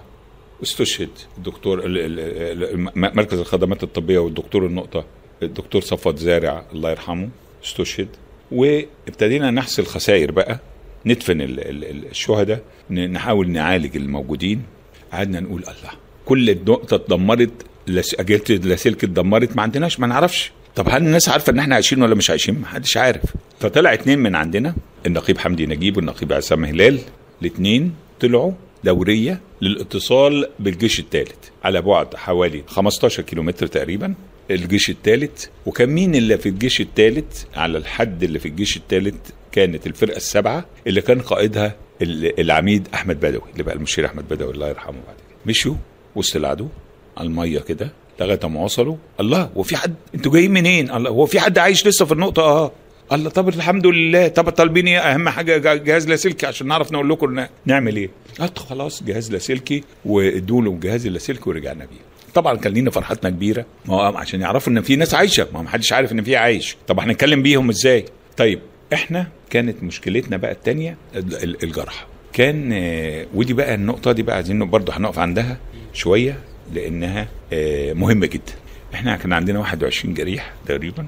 [0.63, 1.81] استشهد الدكتور
[2.95, 5.05] مركز الخدمات الطبية والدكتور النقطة
[5.43, 7.29] الدكتور صفوت زارع الله يرحمه.
[7.65, 8.07] استشهد
[8.51, 10.59] وابتدينا نحصل خسائر بقى
[11.05, 14.61] ندفن ال- ال- ال- الشهداء نحاول نعالج الموجودين.
[15.13, 15.91] قعدنا نقول الله
[16.25, 17.51] كل النقطة اتدمرت
[17.87, 20.51] اللاسلكي اتدمرت ما عندناش ما نعرفش.
[20.75, 23.21] طب هل الناس عارفة إن إحنا عايشين ولا مش عايشين؟ ما حدش عارف.
[23.59, 24.75] فطلع اتنين من عندنا
[25.05, 26.99] النقيب حمدي نجيب والنقيب عصام هلال.
[27.41, 28.51] الاتنين طلعوا
[28.83, 34.13] دورية للاتصال بالجيش الثالث على بعد حوالي 15 كيلومتر تقريبا.
[34.51, 39.15] الجيش الثالث وكان مين اللي في الجيش الثالث على الحد اللي في الجيش الثالث
[39.51, 44.53] كانت الفرقة السابعه اللي كان قائدها ال- العميد أحمد بدوي اللي بقى المشير أحمد بدوي
[44.53, 45.37] الله يرحمه بعد كده.
[45.45, 45.75] مشوا
[46.15, 46.67] وسط العدو
[47.17, 48.95] على المية كده لغاية ما وصلوا.
[49.19, 52.41] الله هو في حد؟ أنتوا جايين منين؟ الله هو في حد عايش لسه في النقطة؟
[52.43, 52.71] آه.
[53.11, 54.27] الله طب الحمد لله.
[54.27, 58.09] طب طالبين إيه؟ أهم حاجة جهاز لاسلكي عشان نعرف نقول لكم نعمل إيه.
[58.39, 62.14] قلت خلاص جهاز لاسلكي وادوا له جهاز اللاسلكي ورجعنا بيه.
[62.35, 63.65] طبعا كان لينا فرحتنا كبيرة.
[63.85, 65.47] ما هو عشان يعرفوا إن في ناس عايشة.
[65.53, 66.77] ما هو محدش عارف إن في عايش.
[66.87, 68.05] طب هنتكلم بيهم إزاي؟
[68.37, 68.59] طيب
[68.93, 72.07] إحنا كانت مشكلتنا بقى التانية ال- ال- الجرح.
[72.33, 75.57] كان آه، ودي بقى النقطة دي بقى عايزين برضه هنقف عندها
[75.93, 76.39] شوية
[76.73, 78.53] لأنها آه، مهمة جدا.
[78.93, 81.05] إحنا كان عندنا 21 جريح تقريبا.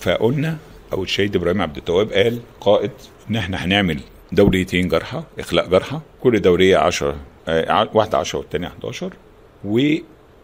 [0.00, 0.56] فقلنا
[0.92, 2.90] أو الشهيد إبراهيم عبد التواب قال قائد
[3.30, 4.00] إن إحنا هنعمل
[4.32, 7.16] دوريتين جرحى إخلاء جرحى كل دورية 10
[7.48, 9.12] آه، واحدة 10 والثانيه 11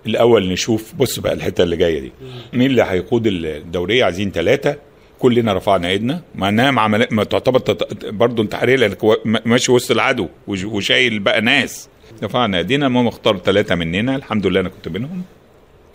[0.07, 2.13] والاول نشوف بص بقى الحتة اللي جاية دي.
[2.53, 4.77] مين اللي هيقود الدورية؟ عايزين ثلاثة
[5.19, 6.23] كلنا رفعنا ايدنا.
[6.35, 6.71] مع انها.
[7.11, 7.77] ما تعتبر.
[8.11, 8.99] برضه انتحاريه لانك
[9.47, 11.89] ماشي وسط العدو وشايل بقى ناس.
[12.23, 14.17] رفعنا ايدينا المهم اختار ثلاثة مننا.
[14.17, 15.23] الحمد لله أنا كنت منهم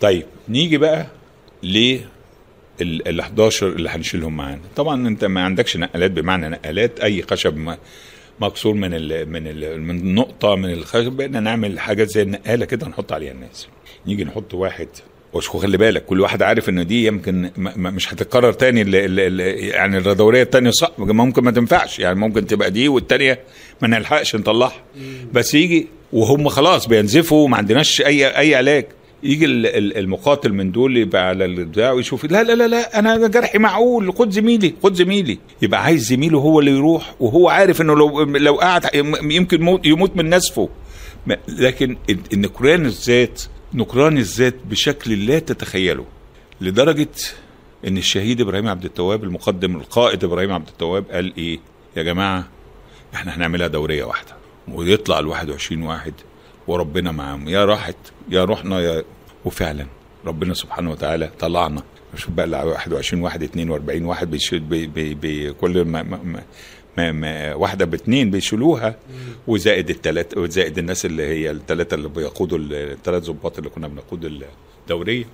[0.00, 1.06] طيب نيجي بقى
[1.62, 1.96] ل
[2.80, 4.60] ال ال 11 اللي هنشيلهم معانا.
[4.76, 7.74] طبعا أنت ما عندكش نقلات بمعنى نقلات أي خشب
[8.40, 12.88] مكسور من ال من ال من نقطة من الخشب بقينا نعمل حاجات زي النقالة كده
[12.88, 13.68] نحط عليها الناس.
[14.06, 14.88] نيجي نحط واحد.
[15.32, 19.40] وشو خلي بالك كل واحد عارف ان دي يمكن مش هتتكرر تاني ال ال ال
[19.64, 21.98] يعني الدورية التانية صح ممكن ما تنفعش.
[21.98, 23.40] يعني ممكن تبقى دي والتانية
[23.82, 24.82] ما نلحقش نطلعها.
[25.32, 28.84] بس يجي وهم خلاص بينزفوا وما عندناش أي أي علاج.
[29.22, 33.28] يجي ال- ال- المقاتل من دول يبقى على البتاع ويشوف لا لا لا لا أنا
[33.28, 35.38] جرحي معقول خد زميلي خد زميلي.
[35.62, 38.86] يبقى عايز زميله هو اللي يروح وهو عارف إنه لو لو قعد
[39.22, 40.68] يمكن موت يموت من نسفه
[41.26, 41.96] ما- لكن
[42.32, 43.42] النكران الذات
[43.74, 46.04] نكران الذات بشكل لا تتخيله
[46.60, 47.08] لدرجة
[47.86, 51.58] إن الشهيد إبراهيم عبد التواب المقدم القائد إبراهيم عبد التواب قال إيه؟
[51.96, 52.48] يا جماعة
[53.14, 54.32] إحنا هنعملها دورية واحدة
[54.68, 56.14] ويطلع ال 21 واحد
[56.66, 57.48] وربنا معاهم.
[57.48, 57.96] يا راحت
[58.28, 59.04] يا راحنا يا
[59.44, 59.86] وفعلا
[60.26, 61.82] ربنا سبحانه وتعالى طلعنا.
[62.16, 66.42] شوف بقى ال 21 واحد 42 واحد بيشيل بي بي بي كل ما, ما, ما
[66.98, 68.96] ما ما واحدة باثنين بيشيلوها
[69.46, 74.42] وزائد الثلاث وزائد الناس اللي هي الثلاثه اللي بيقودوا الثلاث ظباط اللي كنا بنقود
[74.82, 75.24] الدوريه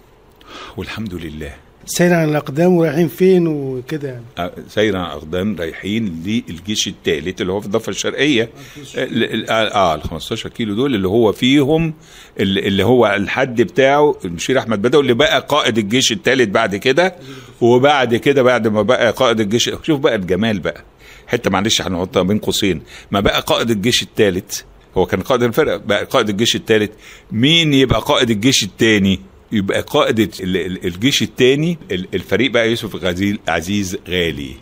[0.76, 1.52] والحمد لله.
[1.88, 7.52] سير عن الأقدام ورايحين فين وكده يعني؟ آه، سير عن اقدام رايحين للجيش الثالث اللي
[7.52, 8.48] هو في الضفة الشرقية.
[8.96, 11.94] ال- ال- آه ال 15 كيلو دول اللي هو فيهم
[12.40, 17.14] اللي اللي هو الحد بتاعه المشير أحمد بدوي اللي بقى قائد الجيش الثالث بعد كده.
[17.60, 20.84] وبعد كده بعد ما بقى قائد الجيش شوف بقى الجمال بقى.
[21.26, 22.82] حتة معلش هنحطها بين قوسين.
[23.10, 24.60] ما بقى قائد الجيش الثالث
[24.96, 26.90] هو كان قائد الفرقه بقى قائد الجيش الثالث
[27.32, 29.20] مين يبقى قائد الجيش الثاني
[29.52, 34.54] يبقى قائد ال- ال- الجيش الثاني الفريق بقى يوسف غزيل عزيز غالي.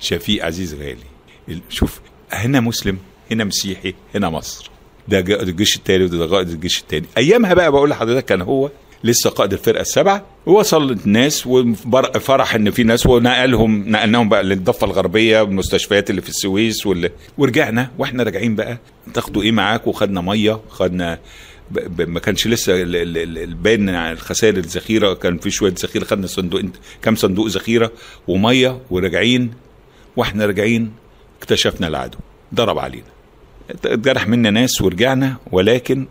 [0.00, 0.96] شفيق عزيز غالي.
[1.48, 2.00] ال- شوف
[2.32, 2.98] هنا مسلم
[3.30, 4.70] هنا مسيحي هنا مصر.
[5.08, 8.70] ده قائد الجيش الثالث وده قائد الجيش الثاني أيامها بقى بقول لحضرتك كان هو
[9.04, 15.40] لسه قائد الفرقة السبعه ووصل الناس وفرح إن في ناس ونقلهم نقلناهم بقى للضفة الغربية
[15.40, 17.10] والمستشفيات اللي في السويس وال...
[17.38, 17.90] ورجعنا.
[17.98, 18.78] وإحنا راجعين بقى.
[19.14, 21.18] تاخدوا إيه معاك؟ وخدنا مية خدنا.
[21.98, 25.14] ما كانش لسه ال- ال- ال- الباين عن الخسائر الذخيرة.
[25.14, 26.04] كان في شوية ذخيرة.
[26.04, 26.62] خدنا صندوق
[27.02, 27.92] كام صندوق ذخيرة
[28.28, 29.50] ومية وراجعين.
[30.16, 30.92] وإحنا راجعين
[31.38, 32.18] اكتشفنا العدو.
[32.54, 33.04] ضرب علينا.
[33.70, 35.36] اتجرح منا ناس ورجعنا.
[35.52, 36.06] ولكن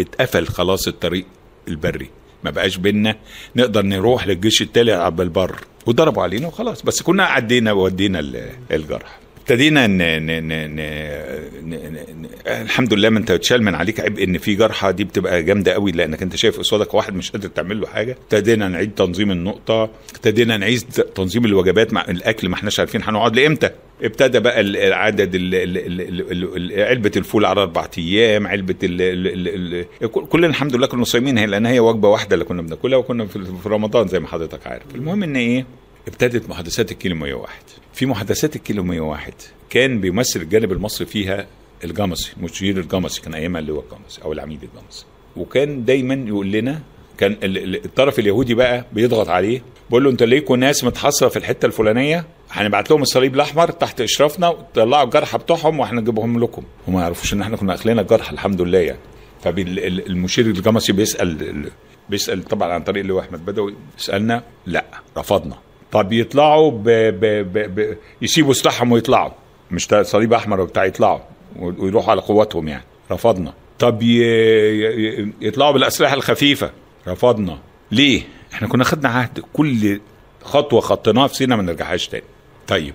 [0.00, 1.24] اتقفل خلاص الطريق.
[1.70, 2.10] البري.
[2.44, 3.16] ما بقاش بينا
[3.56, 5.56] نقدر نروح للجيش التالي على البر.
[5.86, 6.82] وضربوا علينا وخلاص.
[6.82, 9.18] بس كنا عدينا وودينا ال- الجرح.
[9.50, 9.98] ابتدينا ن...
[9.98, 10.48] ن...
[10.48, 10.76] ن...
[10.76, 12.26] ن...
[12.46, 14.00] الحمد لله ما انت اتشال من عليك.
[14.00, 17.48] عبء ان في جرحى دي بتبقى جامدة قوي لأنك انت شايف قصادك واحد مش قادر
[17.48, 18.12] تعمل له حاجة.
[18.22, 20.80] ابتدينا نعيد تنظيم النقطة ابتدينا نعيد
[21.14, 23.70] تنظيم الوجبات مع الأكل ما احناش عارفين هنقعد لإمتى.
[24.02, 26.00] ابتدى بقى ال- العدد ال- ال- ال-
[26.32, 30.76] ال- ال- علبة الفول على أربع أيام علبة ال ال ال ال كل- كلنا الحمد
[30.76, 34.28] لله كنا صايمين لأن هي وجبة واحدة اللي كنا بناكلها وكنا في رمضان زي ما
[34.28, 34.82] حضرتك عارف.
[34.94, 35.66] المهم إن إيه؟
[36.10, 37.52] ابتدت محادثات الكيلو 101
[37.94, 39.32] في محادثات الكيلو 101
[39.70, 41.46] كان بيمثل الجانب المصري فيها
[41.84, 45.04] الجمصي مشير الجمصي كان ايامها اللي هو الجمصي أو العميد الجمصي
[45.36, 46.80] وكان دايما يقول لنا
[47.18, 51.36] كان ال- ال- الطرف اليهودي بقى بيضغط عليه بيقول له أنت ليكوا ناس متحصرة في
[51.36, 57.00] الحتة الفلانية؟ هنبعت لهم الصليب الأحمر تحت إشرافنا وطلعوا الجرحى بتوعهم وإحنا نجيبهم لكم وما
[57.02, 58.98] يعرفوش إن إحنا كنا أخلينا الجرحى الحمد لله يعني.
[59.42, 61.70] فالمشير الجمصي بيسأل ال-
[62.08, 64.84] بيسأل طبعا عن طريق اللي هو أحمد بدوي بيسالنا لا
[65.18, 65.56] رفضنا.
[65.92, 66.82] طب يطلعوا ب...
[66.84, 67.20] ب...
[67.52, 67.58] ب...
[67.80, 67.96] ب...
[68.22, 69.30] يسيبوا سلاحهم ويطلعوا
[69.70, 71.18] مش صليب أحمر وبتاع يطلعوا
[71.58, 72.84] ويروحوا على قواتهم يعني.
[73.10, 73.52] رفضنا.
[73.78, 74.06] طب ي...
[74.06, 75.32] ي...
[75.40, 76.70] يطلعوا بالأسلحة الخفيفة.
[77.08, 77.58] رفضنا.
[77.90, 78.22] ليه؟
[78.52, 80.00] إحنا كنا خدنا عهد كل
[80.42, 82.24] خطوة خطيناها في سينا ما نرجعهاش تاني.
[82.68, 82.94] طيب.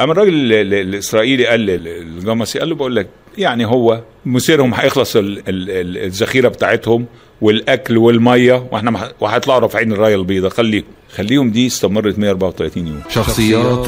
[0.00, 4.74] أما الراجل ال- ال- الإسرائيلي قال لل- الجمصي قال له بقول لك يعني هو مسيرهم
[4.74, 7.06] هيخلص ال- ال- ال- الذخيرة بتاعتهم
[7.40, 10.50] والأكل والمية وإحنا وهيطلعوا رافعين الراية البيضاء.
[10.50, 10.84] خليهم
[11.16, 13.00] خليهم دي استمرت 134 يوم.
[13.08, 13.86] شخصيات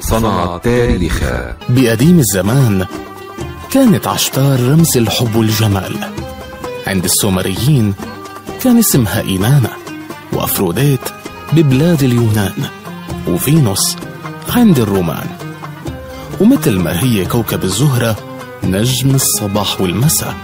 [0.00, 2.86] صنعت تاريخا بقديم الزمان
[3.72, 5.94] كانت عشتار رمز الحب والجمال
[6.86, 7.94] عند السومريين
[8.64, 9.70] كان اسمها إينانا
[10.32, 11.00] وأفروديت
[11.52, 12.52] ببلاد اليونان
[13.28, 13.96] وفينوس
[14.48, 15.26] عند الرومان.
[16.40, 18.16] ومثل ما هي كوكب الزهرة
[18.64, 20.34] نجم الصباح والمساء.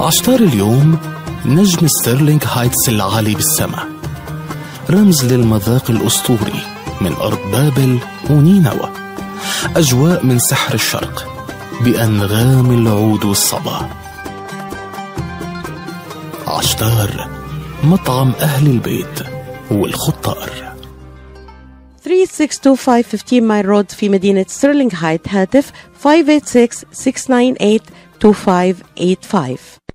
[0.00, 0.98] عشتار اليوم
[1.46, 3.86] نجم ستيرلينغ هايتس العالي بالسماء.
[4.90, 6.60] رمز للمذاق الأسطوري
[7.00, 7.98] من أرض بابل
[8.30, 8.90] ونينوى.
[9.76, 11.26] أجواء من سحر الشرق
[11.80, 13.88] بأنغام العود والصبا.
[16.46, 17.28] عشتار
[17.84, 19.20] مطعم أهل البيت
[19.70, 20.67] والخطار.
[22.08, 25.72] 3625 15 Mile Road في مدينة ستيرلينغ هايتس هاتف
[26.04, 26.08] 586-698-2585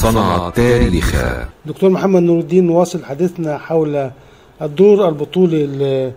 [0.00, 4.10] صنعت تاريخا دكتور محمد نور الدين نواصل حديثنا حول
[4.62, 6.12] الدور البطولي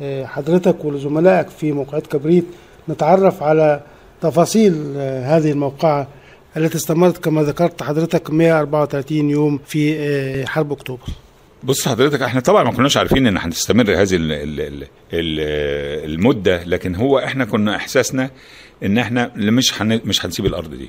[0.00, 2.44] لحضرتك ولزملائك في موقعات كبريت.
[2.88, 3.80] نتعرف على
[4.20, 6.08] تفاصيل آه، هذه الموقعة
[6.56, 11.06] التي استمرت كما ذكرت حضرتك 134 يوم في آه، حرب أكتوبر.
[11.64, 15.40] بص حضرتك إحنا طبعا ما كناش عارفين إن هتستمر هذه ال ال ال ال
[16.14, 18.30] المدة لكن هو إحنا كنا إحساسنا
[18.82, 20.88] إن إحنا مش هن مش هنسيب الأرض دي.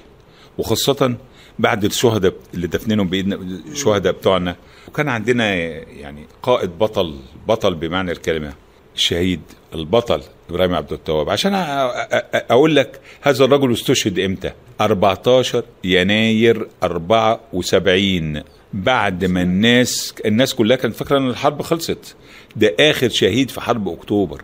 [0.57, 1.15] وخاصة
[1.59, 3.35] بعد الشهداء اللي دفنينهم بإيدنا
[3.71, 4.55] الشهداء بتوعنا.
[4.87, 7.15] وكان عندنا يعني قائد بطل
[7.47, 8.53] بطل بمعنى الكلمة
[8.95, 9.41] الشهيد
[9.75, 11.29] البطل إبراهيم عبد التواب.
[11.29, 18.43] عشان أقول لك هذا الرجل استشهد إمتى؟ 14 يناير 74
[18.73, 22.15] بعد ما الناس الناس كلها كانت فاكرة إن الحرب خلصت.
[22.55, 24.41] ده آخر شهيد في حرب أكتوبر.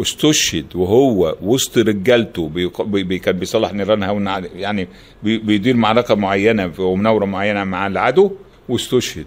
[0.00, 4.88] استشهد وهو وسط رجالته بيق- بي كان بيصلح نيرانها يعني
[5.22, 8.30] بي بيدير معركة معينة ومناوره معينة مع العدو
[8.68, 9.26] واستشهد.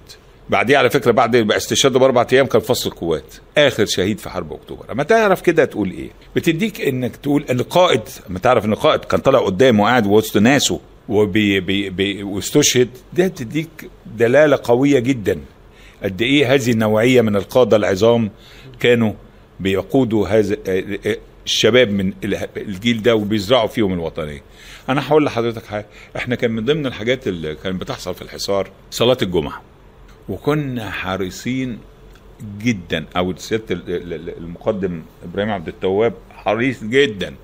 [0.49, 3.33] بعديه على فكرة بعد استشهاده بأربع أيام كان فصل القوات.
[3.57, 4.91] آخر شهيد في حرب أكتوبر.
[4.91, 9.19] أما تعرف كده تقول إيه؟ بتديك إنك تقول ان القائد أما تعرف إن القائد كان
[9.19, 10.79] طالع قدامه وقاعد وسط ناسه
[11.09, 13.69] وبي بي بي واستشهد ده تديك
[14.17, 15.39] دلالة قوية جدا.
[16.03, 18.29] قد إيه هذه النوعية من القادة العظام
[18.79, 19.13] كانوا
[19.59, 20.57] بيقودوا هذا
[21.45, 22.13] الشباب من
[22.57, 24.41] الجيل ده وبيزرعوا فيهم الوطنية.
[24.89, 29.17] أنا هقول لحضرتك حاجة إحنا كان من ضمن الحاجات اللي كانت بتحصل في الحصار صلاة
[29.21, 29.61] الجمعة.
[30.29, 31.77] وكنا حريصين
[32.61, 37.35] جدا أو سيادة ال- ال- ال- المقدم إبراهيم عبد التواب حريص جدا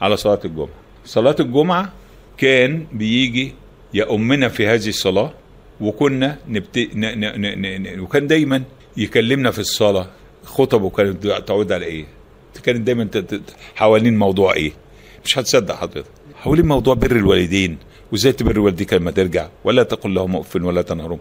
[0.00, 0.68] على صلاة الجمعة.
[1.04, 1.92] صلاة الجمعة
[2.38, 3.54] كان بيجي
[3.94, 5.32] يأمنا في هذه الصلاة
[5.80, 6.78] وكنا نبت...
[6.78, 7.20] ن...
[7.20, 7.40] ن...
[7.40, 7.82] ن...
[7.96, 8.00] ن...
[8.00, 8.62] وكان دايما
[8.96, 10.06] يكلمنا في الصلاة
[10.44, 12.04] خطبه كانت تعود على إيه؟
[12.62, 13.08] كانت دايما
[13.74, 14.72] حوالين موضوع إيه؟
[15.24, 17.78] مش هتصدق حضرتك حوالين موضوع بر الوالدين
[18.12, 21.18] وإزاي تبر والديك لما ترجع ولا تقل لهم اف ولا تنهرهم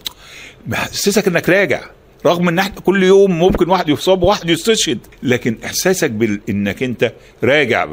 [0.67, 1.81] محسسك إنك راجع
[2.25, 6.39] رغم إن إحنا كل يوم ممكن واحد يصاب وواحد يستشهد لكن إحساسك بال...
[6.49, 7.88] إنك أنت راجع.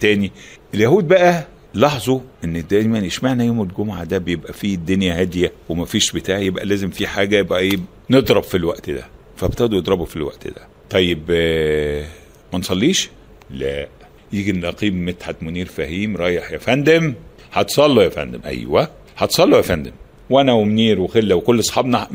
[0.00, 0.32] تاني
[0.74, 6.38] اليهود بقى لاحظوا إن دايما إشمعنى يوم الجمعة ده بيبقى فيه الدنيا هادية ومفيش بتاع
[6.38, 7.78] يبقى لازم في حاجة يبقى إيه
[8.10, 10.62] نضرب في الوقت ده فابتدوا يضربوا في الوقت ده.
[10.90, 12.04] طيب آه،
[12.52, 13.10] ما نصليش؟
[13.50, 13.88] لا.
[14.32, 17.14] يجي النقيب مدحت منير فهيم رايح يا فندم.
[17.52, 18.40] هتصلوا يا فندم.
[18.44, 18.88] أيوه.
[19.16, 19.92] هتصلوا يا فندم.
[20.30, 22.08] وأنا ومنير وخلة وكل أصحابنا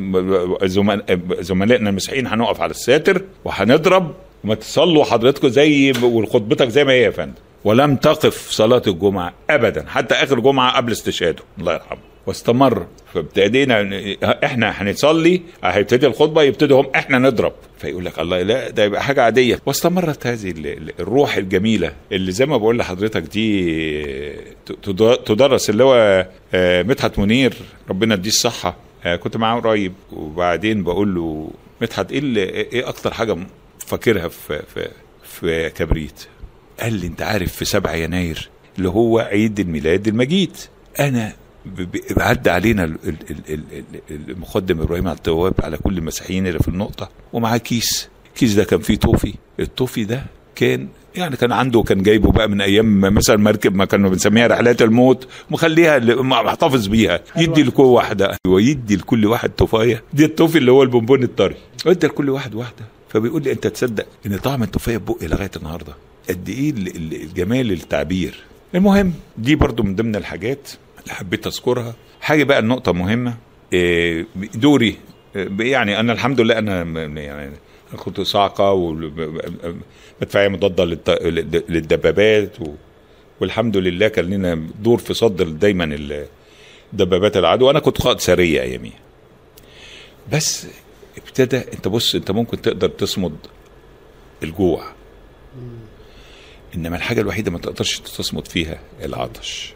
[0.64, 1.04] زمل-
[1.40, 4.16] زملائنا المسيحيين هنقف على الساتر وهنضرب.
[4.44, 7.34] وما تصلوا حضرتكم زي وخطبتك زي ما هي يا فندم.
[7.64, 11.44] ولم تقف صلاة الجمعة أبدا حتى آخر جمعة قبل استشهاده.
[11.60, 12.00] الله يرحمه.
[12.26, 12.86] واستمر.
[13.14, 13.90] فابتدينا
[14.24, 17.54] إحنا هنصلي هيبتدي الخطبة يبتدي هم إحنا نضرب.
[17.80, 19.60] فيقول لك الله لا ده يبقى حاجة عادية.
[19.66, 24.32] واستمرت هذه ال- ال- الروح الجميلة اللي زي ما بقول لحضرتك دي
[24.66, 27.54] تد- تدرس اللي هو آه، مدحت منير.
[27.90, 28.76] ربنا يديه الصحة.
[29.06, 29.94] آه، كنت معاه قريب.
[30.12, 31.50] وبعدين بقول له
[31.82, 33.38] مدحت إيه اللي- إيه أكتر حاجة
[33.80, 34.88] فاكرها في في
[35.24, 36.22] في كبريت؟
[36.80, 40.58] قال لي أنت عارف في 7 يناير اللي هو عيد الميلاد المجيد.
[41.00, 41.34] أنا
[42.18, 46.60] عدى علينا ال- ال- ال- ال- ال- المقدم إبراهيم عبد التواب على كل المسيحيين اللي
[46.60, 48.10] في النقطة ومعاه كيس.
[48.34, 49.34] الكيس ده كان فيه toffee.
[49.60, 50.24] ال toffee ده
[50.56, 54.82] كان يعني كان عنده كان جايبه بقى من أيام مثلا مركب ما كانوا بنسميها رحلات
[54.82, 57.20] الموت مخليها محتفظ بيها.
[57.38, 58.38] يدي لكل واحدة.
[58.48, 60.04] ويدي لكل واحد توفاية.
[60.14, 61.56] دي ال toffee اللي هو البونبون الطري.
[61.88, 62.86] ادى لكل واحد واحدة.
[63.10, 65.94] فبيقول لي أنت تصدق إن طعم التوفية في بقي لغاية النهارده؟
[66.30, 68.40] قد إيه ال- ال- الجمال التعبير؟
[68.76, 70.70] المهم دي برضو من ضمن الحاجات
[71.04, 71.94] اللي حبيت أذكرها.
[72.22, 73.38] حاجة بقى النقطة مهمة.
[73.74, 74.98] إيه، دوري.
[75.36, 76.82] إيه، يعني أنا الحمد لله أنا
[77.22, 77.52] يعني
[77.98, 80.84] كنت صاعقة ومدفعيه مضادة
[81.70, 82.74] للدبابات و-
[83.42, 86.26] والحمد لله كان لنا دور في صد دايما
[86.94, 87.68] دبابات العدو.
[87.68, 89.00] وأنا كنت قائد سريه اياميها
[90.34, 90.68] بس
[91.18, 93.36] ابتدى أنت بص أنت ممكن تقدر تصمد
[94.44, 94.84] الجوع.
[96.76, 99.74] إنما الحاجة الوحيدة ما تقدرش تصمد فيها العطش.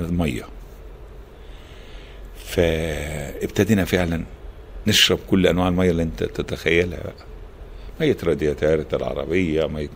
[0.00, 0.42] المية.
[2.44, 4.24] فابتدينا فعلا
[4.86, 7.00] نشرب كل أنواع المية اللي أنت تتخيلها.
[7.02, 7.14] بقى
[8.00, 9.88] مية رادياتيرات العربيه مية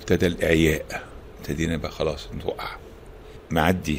[0.00, 1.02] ابتدى الإعياء.
[1.40, 2.68] ابتدينا بقى خلاص نوقع
[3.50, 3.98] معدي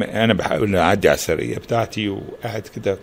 [0.00, 2.98] أنا بحاول أعدي على السريه بتاعتي وقاعد كده.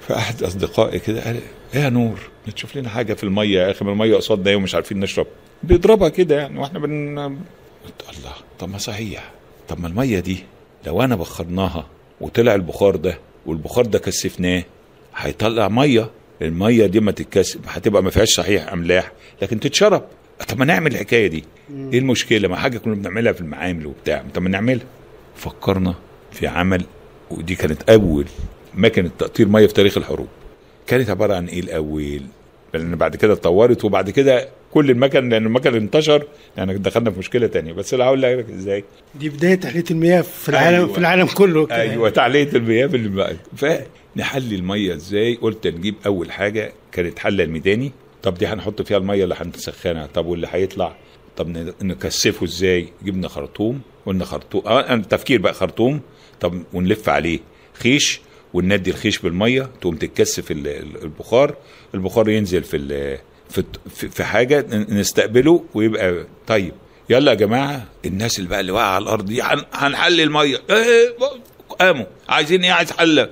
[0.00, 1.40] فاحد أصدقائي كده قال
[1.74, 2.18] إيه يا نور
[2.48, 5.26] نشوف لنا حاجة في المية؟ يا أخي ما المية قصادنا إيه ومش عارفين نشرب.
[5.62, 7.38] بيضربها كده يعني وإحنا بن
[7.84, 9.30] قلت الله طب ما صحيح.
[9.68, 10.44] طب ما المية دي
[10.86, 11.86] لو أنا بخرناها
[12.20, 14.64] وطلع البخار ده والبخار ده كثفناه
[15.16, 16.10] هيطلع مية.
[16.42, 19.12] المية دي ما تتكثف هتبقى ما فيهاش صحيح أملاح
[19.42, 20.02] لكن تتشرب.
[20.48, 21.44] طب ما نعمل الحكاية دي.
[21.70, 24.24] إيه المشكلة؟ ما حاجة كنا بنعملها في المعامل وبتاع.
[24.34, 24.84] طب ما نعملها.
[25.36, 25.94] فكرنا
[26.32, 26.84] في عمل
[27.30, 28.26] ودي كانت أول
[28.74, 30.28] مكنه تقطير مية في تاريخ الحروب.
[30.86, 32.22] كانت عبارة عن إيه الأول؟
[32.74, 37.46] لأن بعد كده اتطورت وبعد كده كل المكن لأن المكن انتشر يعني دخلنا في مشكلة
[37.46, 37.72] تانية.
[37.72, 40.92] بس لا هقول لك إزاي؟ دي بداية تحلية المياه في العالم أيوة.
[40.92, 41.66] في العالم كله.
[41.66, 41.76] كده.
[41.80, 47.92] أيوه تعليه المياه في الم- فنحلي الميه إزاي؟ قلت نجيب أول حاجة كانت حلة الميداني.
[48.22, 50.06] طب دي هنحط فيها الميه اللي هنسخنها.
[50.06, 50.96] طب واللي هيطلع؟
[51.36, 51.48] طب
[51.82, 56.00] نكثفه إزاي؟ جبنا خرطوم قلنا خرطوم آه التفكير بقى خرطوم.
[56.40, 57.38] طب ونلف عليه.
[57.74, 58.20] خيش
[58.54, 61.54] وندي الخيش بالميه تقوم تتكثف ال- ال- البخار.
[61.94, 62.76] البخار ينزل في
[63.50, 63.62] في
[64.08, 66.72] في- حاجة نستقبله ويبقى طيب.
[67.10, 70.58] يلا يا جماعة الناس اللي بقى اللي واقعة على الأرض دي هن- هنحل المية.
[70.70, 71.14] إيه،
[71.80, 72.06] قاموا.
[72.28, 73.28] عايزين إيه؟ عايز حلة.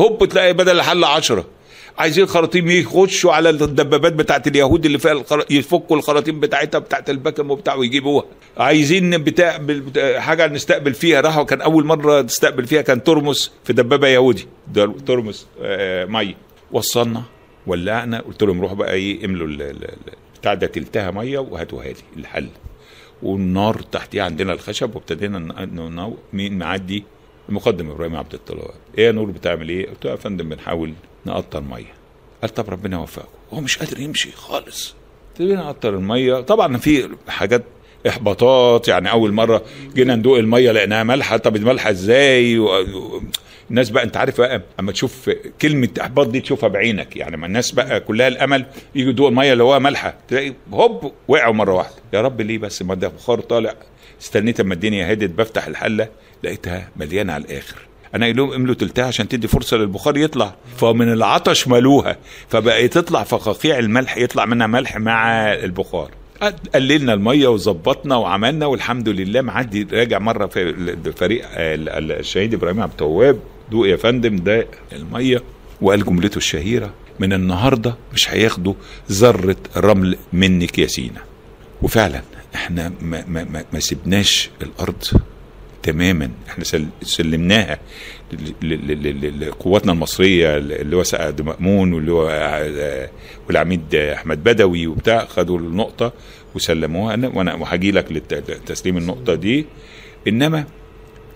[0.00, 1.44] هوب تلاقي بدل الحلة عشرة.
[1.98, 5.44] عايزين خراطيم يخشوا على الدبابات بتاعت اليهود اللي فيها الخر...
[5.50, 8.24] يفكوا الخراطيم بتاعتها بتاعت البكم وبتاع ويجيبوها.
[8.58, 9.60] عايزين بتاع
[10.20, 11.20] حاجة نستقبل فيها.
[11.20, 14.46] راحوا كان أول مرة نستقبل فيها كان ترمس في دبابة يهودي.
[15.06, 16.34] ترمس آه مية.
[16.72, 17.22] وصلنا.
[17.66, 21.84] ولعنا قلت لهم روحوا بقى إيه املوا ال- ال- ال- بتاع ده تلتها مية وهاتوها
[21.86, 22.48] لي الحل.
[23.22, 25.38] والنار تحتيها عندنا الخشب وابتدينا
[26.32, 27.04] مين معدي؟
[27.48, 28.70] المقدم إبراهيم عبد الطلاب.
[28.98, 30.92] إيه يا نور بتعمل إيه؟ قلت له يا فندم بنحاول
[31.26, 31.92] نقطر مية.
[32.42, 33.28] قال طب ربنا يوفقكم.
[33.52, 34.94] هو مش قادر يمشي خالص.
[35.32, 36.40] ابتدينا نقطر المية.
[36.40, 37.62] طبعا في حاجات
[38.08, 41.36] إحباطات يعني أول مرة جينا ندوق المية لقيناها مالحة.
[41.36, 42.68] طب المالحة إزاي؟ و...
[43.70, 45.30] الناس بقى انت عارف بقى اما تشوف
[45.62, 47.16] كلمة احباط دي تشوفها بعينك.
[47.16, 48.64] يعني ما الناس بقى كلها الامل
[48.94, 51.94] يجوا يدوقوا المية اللي هو مالحه تلاقي هوب وقعوا مرة واحدة.
[52.12, 53.74] يا رب ليه بس؟ ما ده بخار طالع.
[54.22, 56.08] استنيت اما الدنيا هدت بفتح الحلة
[56.44, 57.76] لقيتها مليانة على الآخر.
[58.14, 60.54] أنا قايل لهم املوا تلتها عشان تدي فرصة للبخار يطلع.
[60.76, 62.16] فمن العطش ملوها.
[62.48, 66.10] فبقى تطلع فقاقيع الملح يطلع منها ملح مع البخار.
[66.74, 69.40] قللنا المية وظبطنا وعملنا والحمد لله.
[69.40, 73.38] معدي راجع مرة في فريق ال- ال- الشهيد إبراهيم عبد التواب.
[73.70, 75.42] دوق يا فندم ده المية
[75.80, 78.74] وقال جملته الشهيرة من النهارده مش هياخدوا
[79.12, 81.20] ذرة رمل منك يا سينا.
[81.82, 82.22] وفعلا
[82.54, 85.04] إحنا ما, ما, ما, ما سبناش الأرض
[85.82, 87.78] تماما إحنا سل- سلمناها
[88.62, 92.26] لقواتنا المصرية اللي هو سعد مأمون واللي هو
[93.48, 96.12] والعميد أحمد بدوي وبتاع خدوا النقطة
[96.54, 97.14] وسلموها.
[97.14, 99.66] أنا وأنا وهاجي لك لتسليم النقطة دي.
[100.28, 100.64] إنما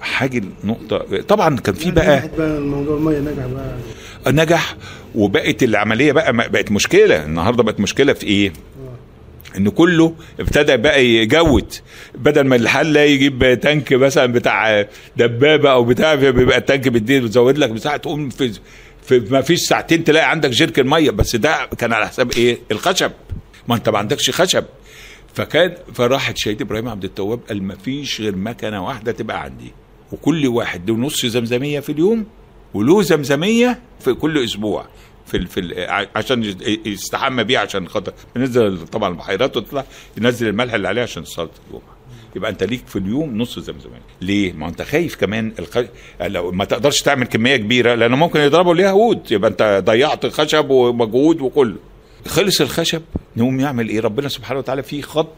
[0.00, 4.32] حاجة النقطه طبعا كان في بقى نجحت بقى الموضوع المية نجح بقى.
[4.32, 4.76] نجح
[5.14, 7.24] وبقت العملية بقى بقت مشكلة.
[7.24, 8.52] النهارده بقت مشكلة في إيه؟
[9.56, 11.72] إن كله ابتدى بقى يجود
[12.14, 14.86] بدل ما الحله يجيب تانك مثلا بتاع
[15.16, 18.52] دبابة أو بتاع بيبقى التانك بيديه بيزود لك مساحه تقوم في
[19.02, 23.12] في ما فيش ساعتين تلاقي عندك جيركن ميه بس ده كان على حساب إيه؟ الخشب.
[23.68, 24.64] ما أنت ما عندكش خشب.
[25.34, 29.72] فكان فراحت شهيد إبراهيم عبد التواب قال ما فيش غير مكنة واحدة تبقى عندي.
[30.14, 32.26] وكل واحد له نص زمزمية في اليوم
[32.74, 34.86] وله زمزمية في كل أسبوع
[35.26, 35.86] في في
[36.16, 36.54] عشان
[36.86, 39.84] يستحمى بيه عشان خاطر ينزل طبعا البحيرات ويطلع
[40.18, 41.94] ينزل الملح اللي عليه عشان صلاة الجمعة.
[42.36, 44.00] يبقى أنت ليك في اليوم نص زمزمية.
[44.20, 45.78] ليه؟ ما أنت خايف كمان الخ...
[46.20, 50.70] لو ما تقدرش تعمل كمية كبيرة لأنه ممكن يضربوا ليها هود يبقى أنت ضيعت خشب
[50.70, 51.76] ومجهود وكله.
[52.28, 53.02] خلص الخشب
[53.36, 55.28] نقوم يعمل إيه؟ ربنا سبحانه وتعالى في خط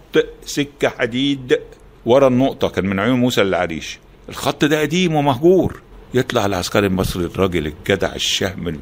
[0.44, 1.58] سكة حديد
[2.06, 3.98] ورا النقطة كان من عيون موسى للعريش
[4.28, 5.80] الخط ده قديم ومهجور.
[6.14, 8.80] يطلع العسكري المصري الراجل الجدع الشهم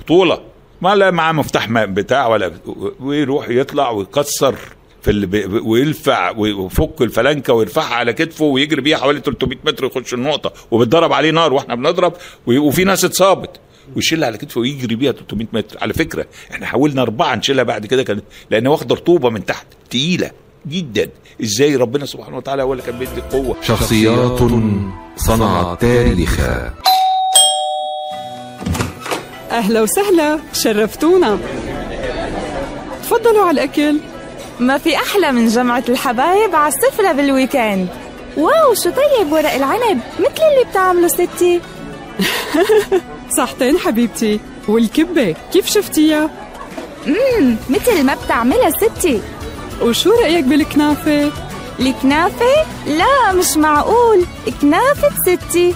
[0.00, 0.40] بطوله
[0.82, 2.52] ما لا معاه مفتاح بتاع ولا
[3.00, 4.54] ويروح يطلع ويكسر
[5.02, 10.52] في اللي ويلفع ويفك الفلنكه ويرفعها على كتفه ويجري بيها حوالي 300 متر يخش النقطة
[10.70, 12.12] وبتضرب عليه نار وإحنا بنضرب
[12.46, 13.50] وفي ناس اتصابت.
[13.96, 15.78] ويشيلها على كتفه ويجري بيها 300 متر.
[15.82, 20.30] على فكرة إحنا حاولنا أربعة نشيلها بعد كده كانت لأن واخدة رطوبة من تحت تقيلة.
[20.68, 21.08] جدا.
[21.42, 24.40] إزاي ربنا سبحانه وتعالى هو اللي كان بيدي القوه شخصيات
[25.16, 26.72] صنعت تاريخا
[29.50, 31.38] أهلا وسهلا شرفتونا.
[33.02, 33.96] تفضلوا على الأكل.
[34.60, 37.88] ما في أحلى من جمعة الحبايب على السفرة بال weekend
[38.36, 41.60] wow شو طيب ورق العنب؟ مثل اللي بتعمله ستي.
[43.38, 44.40] صحتين حبيبتي.
[44.68, 46.30] والكبة كيف شفتيها؟
[47.06, 49.20] امم مثل ما بتعملها ستي.
[49.82, 51.32] وشو رأيك بالكنافة؟
[51.80, 54.26] الكنافة؟ لا مش معقول
[54.60, 55.74] كنافة ستي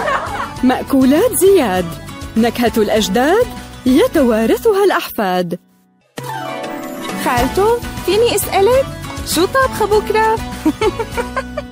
[0.68, 1.84] مأكولات زياد
[2.36, 3.46] نكهة الأجداد
[3.86, 5.58] يتوارثها الأحفاد
[7.24, 8.86] خالته فيني أسألك
[9.26, 10.36] شو طابخة بكرة؟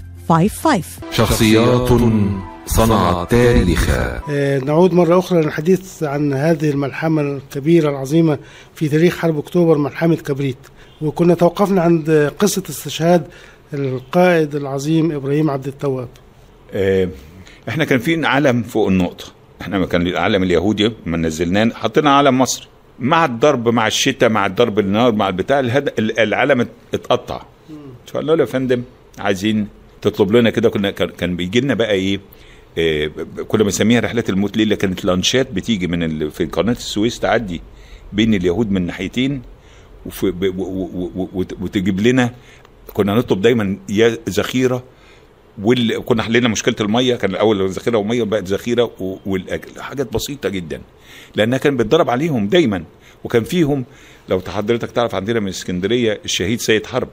[0.31, 1.89] 313-846-0555 شخصيات
[2.65, 8.37] صنعت تاريخا آه، نعود مرة أخرى للحديث عن هذه الملحمة الكبيرة العظيمة
[8.75, 10.57] في تاريخ حرب أكتوبر ملحمة كبريت.
[11.01, 13.27] وكنا توقفنا عند قصة استشهاد
[13.73, 16.07] القائد العظيم إبراهيم عبد التواب.
[16.73, 17.07] آه،
[17.69, 19.25] إحنا كان في علم فوق النقطة.
[19.61, 21.69] إحنا ما كان العلم اليهودي ما نزلناه.
[21.75, 22.67] حطينا علم مصر.
[22.99, 25.93] مع الضرب مع الشتاء مع الضرب النار مع البتاع الهد...
[25.99, 27.41] العلم ات- اتقطع.
[28.13, 28.83] فقلنا له يا فندم
[29.19, 29.67] عايزين
[30.01, 32.19] تطلب لنا كده كنا كان- بيجي لنا بقى إيه
[33.07, 34.75] ب- كنا بنسميها رحلات الموت ليلة.
[34.75, 36.31] كانت لانشات بتيجي من ال...
[36.31, 37.61] في قناة السويس تعدي
[38.13, 39.41] بين اليهود من ناحيتين
[40.05, 40.59] وفي ب...
[40.59, 40.63] و...
[40.63, 41.11] و...
[41.15, 41.29] و...
[41.33, 42.33] وت- وتجيب لنا
[42.93, 44.83] كنا نطلب دايما يا ذخيرة
[45.61, 47.15] واللي كنا حلينا مشكلة المية.
[47.15, 49.81] كان الأول ذخيرة ومية بقت ذخيرة و- والأكل.
[49.81, 50.81] حاجات بسيطة جدا
[51.35, 52.83] لأنها كان بيتضرب عليهم دايما.
[53.23, 53.85] وكان فيهم
[54.29, 57.09] لو حضرتك تعرف عندنا من اسكندرية الشهيد سيد حرب.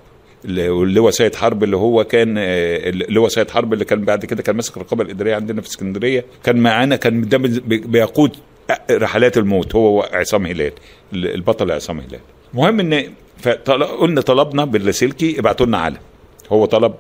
[1.01, 4.43] هو سيد حرب اللي هو كان آه، اللي هو سيد حرب اللي كان بعد كده
[4.43, 6.24] كان ماسك الرقابه الإدارية عندنا في اسكندرية.
[6.45, 8.36] كان معانا كان ده بي- بيقود
[8.91, 10.72] رحلات الموت هو عصام هلال
[11.12, 12.20] البطل عصام هلال.
[12.55, 13.12] المهم إن
[14.01, 15.97] قلنا طلبنا باللاسلكي ابعتوا لنا علم.
[16.53, 16.95] هو طلب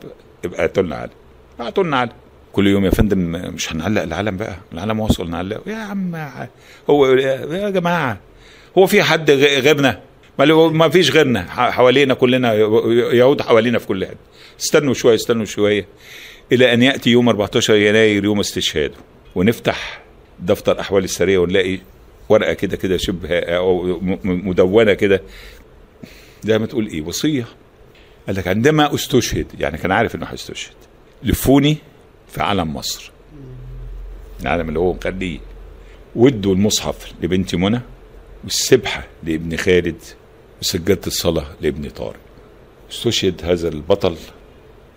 [0.44, 1.10] ابعتوا لنا علم.
[1.58, 2.10] بعتوا لنا علم.
[2.52, 3.18] كل يوم يا فندم
[3.54, 5.60] مش هنعلق العلم بقى؟ العلم وصل نعلقه.
[5.66, 6.16] يا عم
[6.90, 8.18] هو يا جماعة
[8.78, 10.00] هو في حد غيرنا
[10.38, 11.42] ما فيش غيرنا.
[11.70, 12.54] حوالينا كلنا
[13.14, 14.16] يهود حوالينا في كل حتة
[14.60, 15.86] استنوا شوية استنوا شوية
[16.52, 18.94] إلى أن يأتي يوم 14 يناير يوم استشهاده
[19.34, 20.00] ونفتح
[20.40, 21.78] دفتر أحوال السرية ونلاقي
[22.28, 25.22] ورقة كده كده شبه أو مدونة كده.
[26.44, 27.46] زي ما تقول إيه وصية.
[28.26, 30.74] قال لك عندما استشهد يعني كان عارف إنه هيستشهد
[31.22, 31.76] لفوني
[32.28, 33.10] في علم مصر.
[34.42, 35.38] العلم اللي هو مخليه.
[36.16, 37.80] وادوا المصحف لبنتي منى
[38.44, 40.02] والسبحة لابن خالد
[40.62, 42.20] وسجاده الصلاة لابن طارق.
[42.90, 44.16] استشهد هذا البطل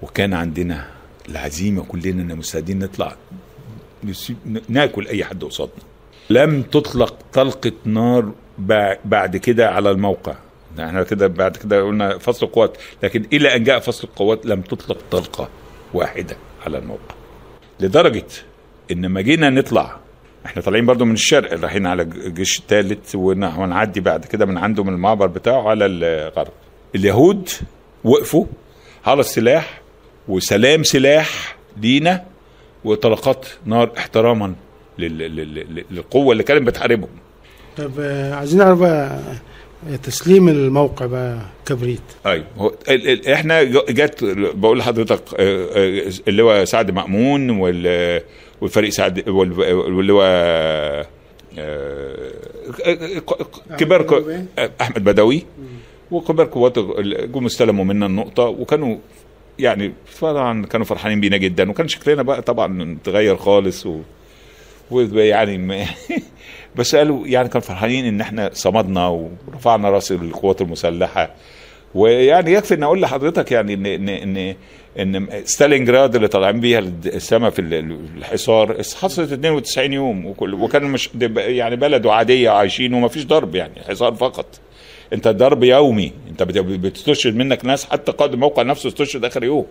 [0.02, 0.88] وكان عندنا
[1.30, 3.16] العزيمة كلنا ان مستعدين نطلع.
[4.70, 5.76] ناكل أي حد قصادنا.
[6.30, 8.32] لم تطلق طلقة نار
[8.68, 10.36] بع- بعد كده على الموقع.
[10.80, 14.98] إحنا كده بعد كده قلنا فصل القوات لكن إلى أن جاء فصل القوات لم تطلق
[15.12, 15.50] طلقة
[15.94, 17.16] واحدة على الموقع.
[17.80, 18.26] لدرجة
[18.92, 20.00] إن لما جينا نطلع
[20.46, 24.94] إحنا طالعين برضو من الشرق رايحين على الجيش الثالث ونعدي بعد كده من عنده من
[24.94, 26.52] المعبر بتاعه على الغرب.
[26.96, 27.50] اليهود
[28.04, 28.46] وقفوا
[29.06, 29.82] على السلاح
[30.28, 32.24] وسلام سلاح لينا
[32.84, 34.54] وطلقات نار احتراما
[35.00, 37.10] لل- لل- لل- للقوة اللي كانت بتحاربهم.
[37.78, 39.20] طب آه، عايزين نعرف بقى
[40.04, 42.02] تسليم الموقع بقى كبريت.
[42.26, 42.74] أيوه هو
[43.34, 44.24] إحنا جت
[44.56, 48.22] بقول لحضرتك آه، آه، اللي هو سعد مأمون وال-
[48.62, 50.22] والفريق سعد وال- واللي هو
[51.60, 53.16] آه،
[53.78, 54.24] كبار
[54.82, 55.44] أحمد بدوي.
[56.12, 56.80] وكبار قوات
[57.30, 58.98] جم استلموا منا النقطة وكانوا
[59.60, 64.00] يعني طبعا كانوا فرحانين بينا جدا وكان شكلنا بقى طبعا اتغير خالص و
[64.92, 65.86] ويعني
[66.76, 71.36] بس قالوا يعني كانوا فرحانين إن إحنا صمدنا ورفعنا رأس القوات المسلحة.
[71.96, 74.56] ويعني يكفي إن أقول لحضرتك يعني ان ان ان
[75.00, 81.10] إن ستالينجراد اللي طالعين بيها السما في ال- الحصار حصلت 92 يوم وكل وكان مش
[81.38, 84.46] يعني بلد عادية عايشين وما فيش ضرب يعني حصار فقط.
[85.14, 89.66] أنت ضرب يومي أنت بت- بتستشهد منك ناس حتى قائد الموقع نفسه استشهد آخر يوم.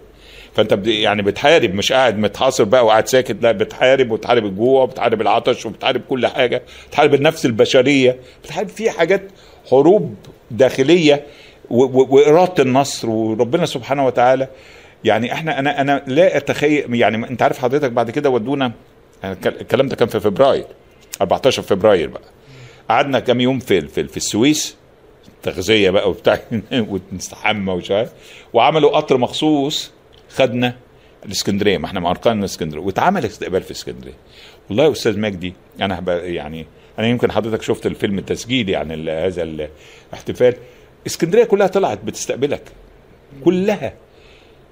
[0.55, 5.67] فأنت يعني بتحارب مش قاعد متحاصر بقى وقاعد ساكت لا بتحارب وبتحارب الجوع وبتحارب العطش
[5.67, 9.23] وبتحارب كل حاجة بتحارب النفس البشرية بتحارب في حاجات
[9.71, 10.15] حروب
[10.51, 11.23] داخلية
[11.71, 14.49] وإرادة النصر وربنا سبحانه وتعالى
[15.05, 18.73] يعني إحنا أنا أنا لا أتخيل يعني أنت عارف حضرتك بعد كده ودونا
[19.23, 20.65] يعني الك- الكلام ده كان في فبراير
[21.21, 22.23] 14 فبراير بقى.
[22.89, 24.77] قعدنا كام يوم في في, في السويس
[25.43, 26.39] تغذية بقى وبتاع
[27.13, 28.11] ونستحمى ومش عارف
[28.53, 29.93] وعملوا قطر مخصوص
[30.35, 30.77] خدنا
[31.27, 34.15] الإسكندرية ما إحنا معرقان إسكندرية واتعمل استقبال في إسكندرية.
[34.69, 36.67] والله يا أستاذ مجدي أنا يعني
[36.99, 39.43] أنا يمكن حضرتك شفت الفيلم التسجيلي عن ال- هذا
[40.13, 40.55] الاحتفال
[41.07, 42.63] اسكندرية كلها طلعت بتستقبلك.
[43.45, 43.93] كلها.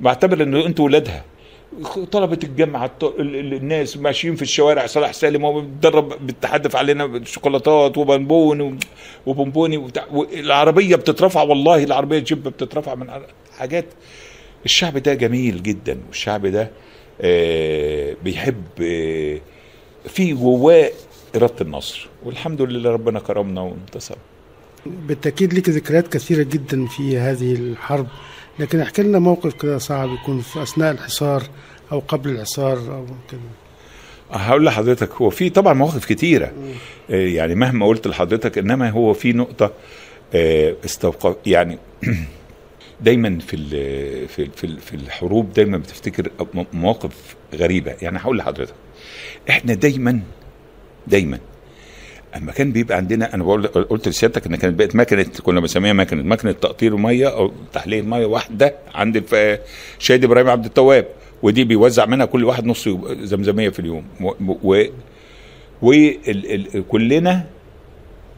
[0.01, 1.24] بعتبر إنه أنتوا ولادها.
[2.12, 6.12] طلبة الجامعة الناس ماشيين في الشوارع صلاح سالم وهو بيتدرب
[6.76, 8.79] علينا شوكولاتات وبنبون
[9.26, 10.07] وبونبوني وبتاع.
[10.12, 13.07] والعربية بتترفع والله العربية جيب بتترفع من
[13.59, 13.85] حاجات.
[14.64, 16.70] الشعب ده جميل جدا والشعب ده
[17.20, 19.39] آه، بيحب آه،
[20.09, 20.91] في جواه
[21.37, 22.09] إرادة النصر.
[22.24, 24.16] والحمد لله ربنا كرمنا وانتصر
[24.87, 28.07] بالتأكيد لك ذكريات كثيرة جدا في هذه الحرب
[28.59, 31.43] لكن احكي لنا موقف كده صعب يكون في أثناء الحصار
[31.93, 33.41] أو قبل الحصار أو كده.
[34.31, 36.53] هقول لحضرتك هو في طبعا مواقف كتيرة.
[37.11, 39.72] آه، يعني مهما قلت لحضرتك إنما هو في نقطة
[40.35, 41.79] آه، استوقف يعني
[43.01, 46.31] دايما في ال- في ال- في ال- في الحروب دايما بتفتكر
[46.72, 47.95] مواقف غريبة.
[48.03, 48.74] يعني هقول لحضرتك
[49.51, 50.20] إحنا دايما
[51.07, 51.39] دايما
[52.37, 56.22] أما كان بيبقى عندنا أنا بقول قلت لسيادتك إن كانت بقت مكنه كنا بنسميها مكنه
[56.22, 59.24] مكنه تقطير الميه أو تحلية الميه واحدة عند
[59.99, 61.07] شادي إبراهيم عبد التواب
[61.43, 64.05] ودي بيوزع منها كل واحد نص زمزمية في اليوم.
[64.20, 64.85] و, و,
[65.83, 67.45] و ال ال كلنا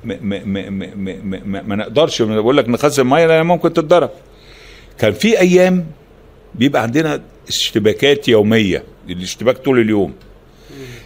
[0.04, 4.10] ما, ما, ما, ما, ما, ما, ما نقدرش بقول لك نخزن مية لأن ممكن تتضرب.
[4.98, 5.86] كان في أيام
[6.54, 10.14] بيبقى عندنا اشتباكات يومية الاشتباك طول اليوم.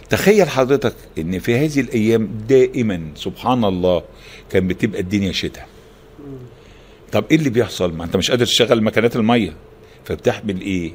[0.09, 4.03] تخيل حضرتك إن في هذه الأيام دائما سبحان الله
[4.51, 5.67] كان بتبقى الدنيا شتاء.
[7.11, 9.53] طب إيه اللي بيحصل؟ ما أنت مش قادر تشغل مكانات المية.
[10.05, 10.91] فبتحمل إيه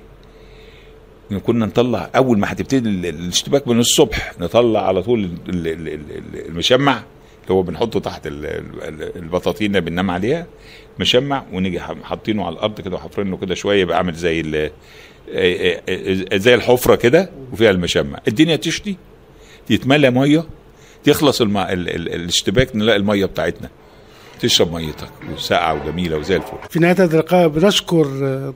[1.46, 6.46] كنا نطلع أول ما هتبتدي ال- الاشتباك من الصبح نطلع على طول ال- ال- ال-
[6.48, 6.92] المشمع
[7.42, 10.46] اللي هو بنحطه تحت ال- ال- البطاطين اللي بننام عليها
[10.98, 14.70] مشمع ونيجي حاطينه على الأرض كده وحافرينه كده شوية يبقى عامل زي
[16.34, 18.20] زي الحفرة كده وفيها المشمع.
[18.28, 18.96] الدنيا تشتي
[19.70, 20.44] يتملى مية
[21.04, 21.56] تخلص الم...
[21.56, 21.88] ال...
[21.88, 22.14] ال...
[22.14, 23.68] الاشتباك نلاقي المية بتاعتنا.
[24.40, 26.56] تشرب ميتك وساقعة وجميلة وزي الفل.
[26.70, 28.06] في نهاية هذا اللقاء بنشكر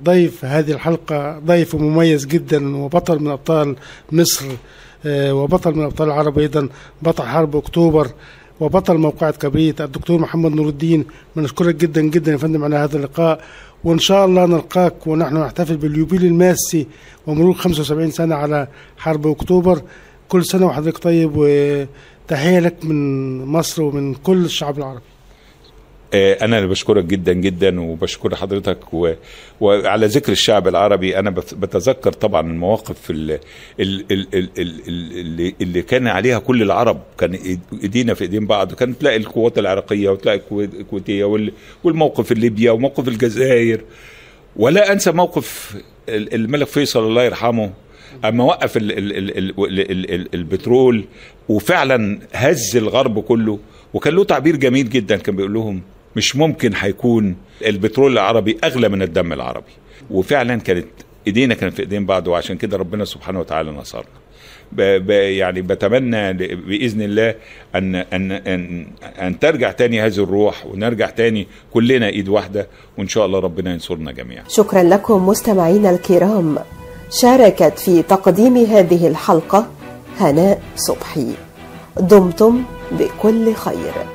[0.05, 3.77] ضيف هذه الحلقة ضيف مميز جدا وبطل من أبطال
[4.13, 4.47] مصر
[5.07, 6.69] آه، وبطل من أبطال العرب أيضا
[7.03, 8.09] بطل حرب أكتوبر
[8.61, 11.05] وبطل موقعة كبريت الدكتور محمد نور الدين.
[11.37, 13.41] بنشكرك جدا جدا يا فندم على هذا اللقاء.
[13.85, 16.87] وإن شاء الله نلقاك ونحن نحتفل باليوبيل الماسي
[17.27, 18.69] ومرور 75 سنة على
[18.99, 19.83] حرب أكتوبر.
[20.29, 25.14] كل سنة وحضرتك طيب وتحية لك من مصر ومن كل الشعب العربي.
[26.15, 29.13] أنا اللي بشكرك جدا جدا وبشكر حضرتك و...
[29.61, 33.31] وعلى ذكر الشعب العربي أنا بت- بتذكر طبعا المواقف ال...
[33.81, 34.05] ال...
[34.13, 34.27] ال...
[34.35, 34.49] ال...
[34.59, 35.19] ال...
[35.19, 35.55] اللي...
[35.61, 37.39] اللي كان عليها كل العرب كان
[37.83, 41.53] ايدينا في ايدين بعض وكان تلاقي القوات العراقيه وتلاقي الكويت- الكويتيه وال...
[41.85, 43.81] والموقف الليبيا وموقف الجزائر
[44.57, 45.77] ولا انسى موقف
[46.09, 47.71] ال- الملك فيصل الله يرحمه
[48.25, 51.05] اما وقف ال ال ال ال ال ال البترول
[51.49, 53.59] وفعلا هز الغرب كله
[53.95, 55.83] وكان له تعبير جميل جدا كان بيقول لهم
[56.17, 57.37] مش ممكن هيكون
[57.67, 59.73] البترول العربي أغلى من الدم العربي.
[60.11, 60.87] وفعلا كانت
[61.27, 64.25] إيدينا كانت في إيدين بعض وعشان كده ربنا سبحانه وتعالى نصرنا.
[64.73, 67.35] ب ب يعني بتمنى بإذن الله
[67.75, 68.87] ان ان ان
[69.21, 74.13] أن ترجع تاني هذه الروح ونرجع تاني كلنا إيد واحدة وإن شاء الله ربنا ينصرنا
[74.13, 74.45] جميعا.
[74.49, 76.59] شكرا لكم مستمعينا الكرام.
[77.11, 79.71] شاركت في تقديم هذه الحلقة
[80.19, 81.35] هناء صبحي.
[81.97, 82.63] دمتم
[82.93, 84.14] بكل خير.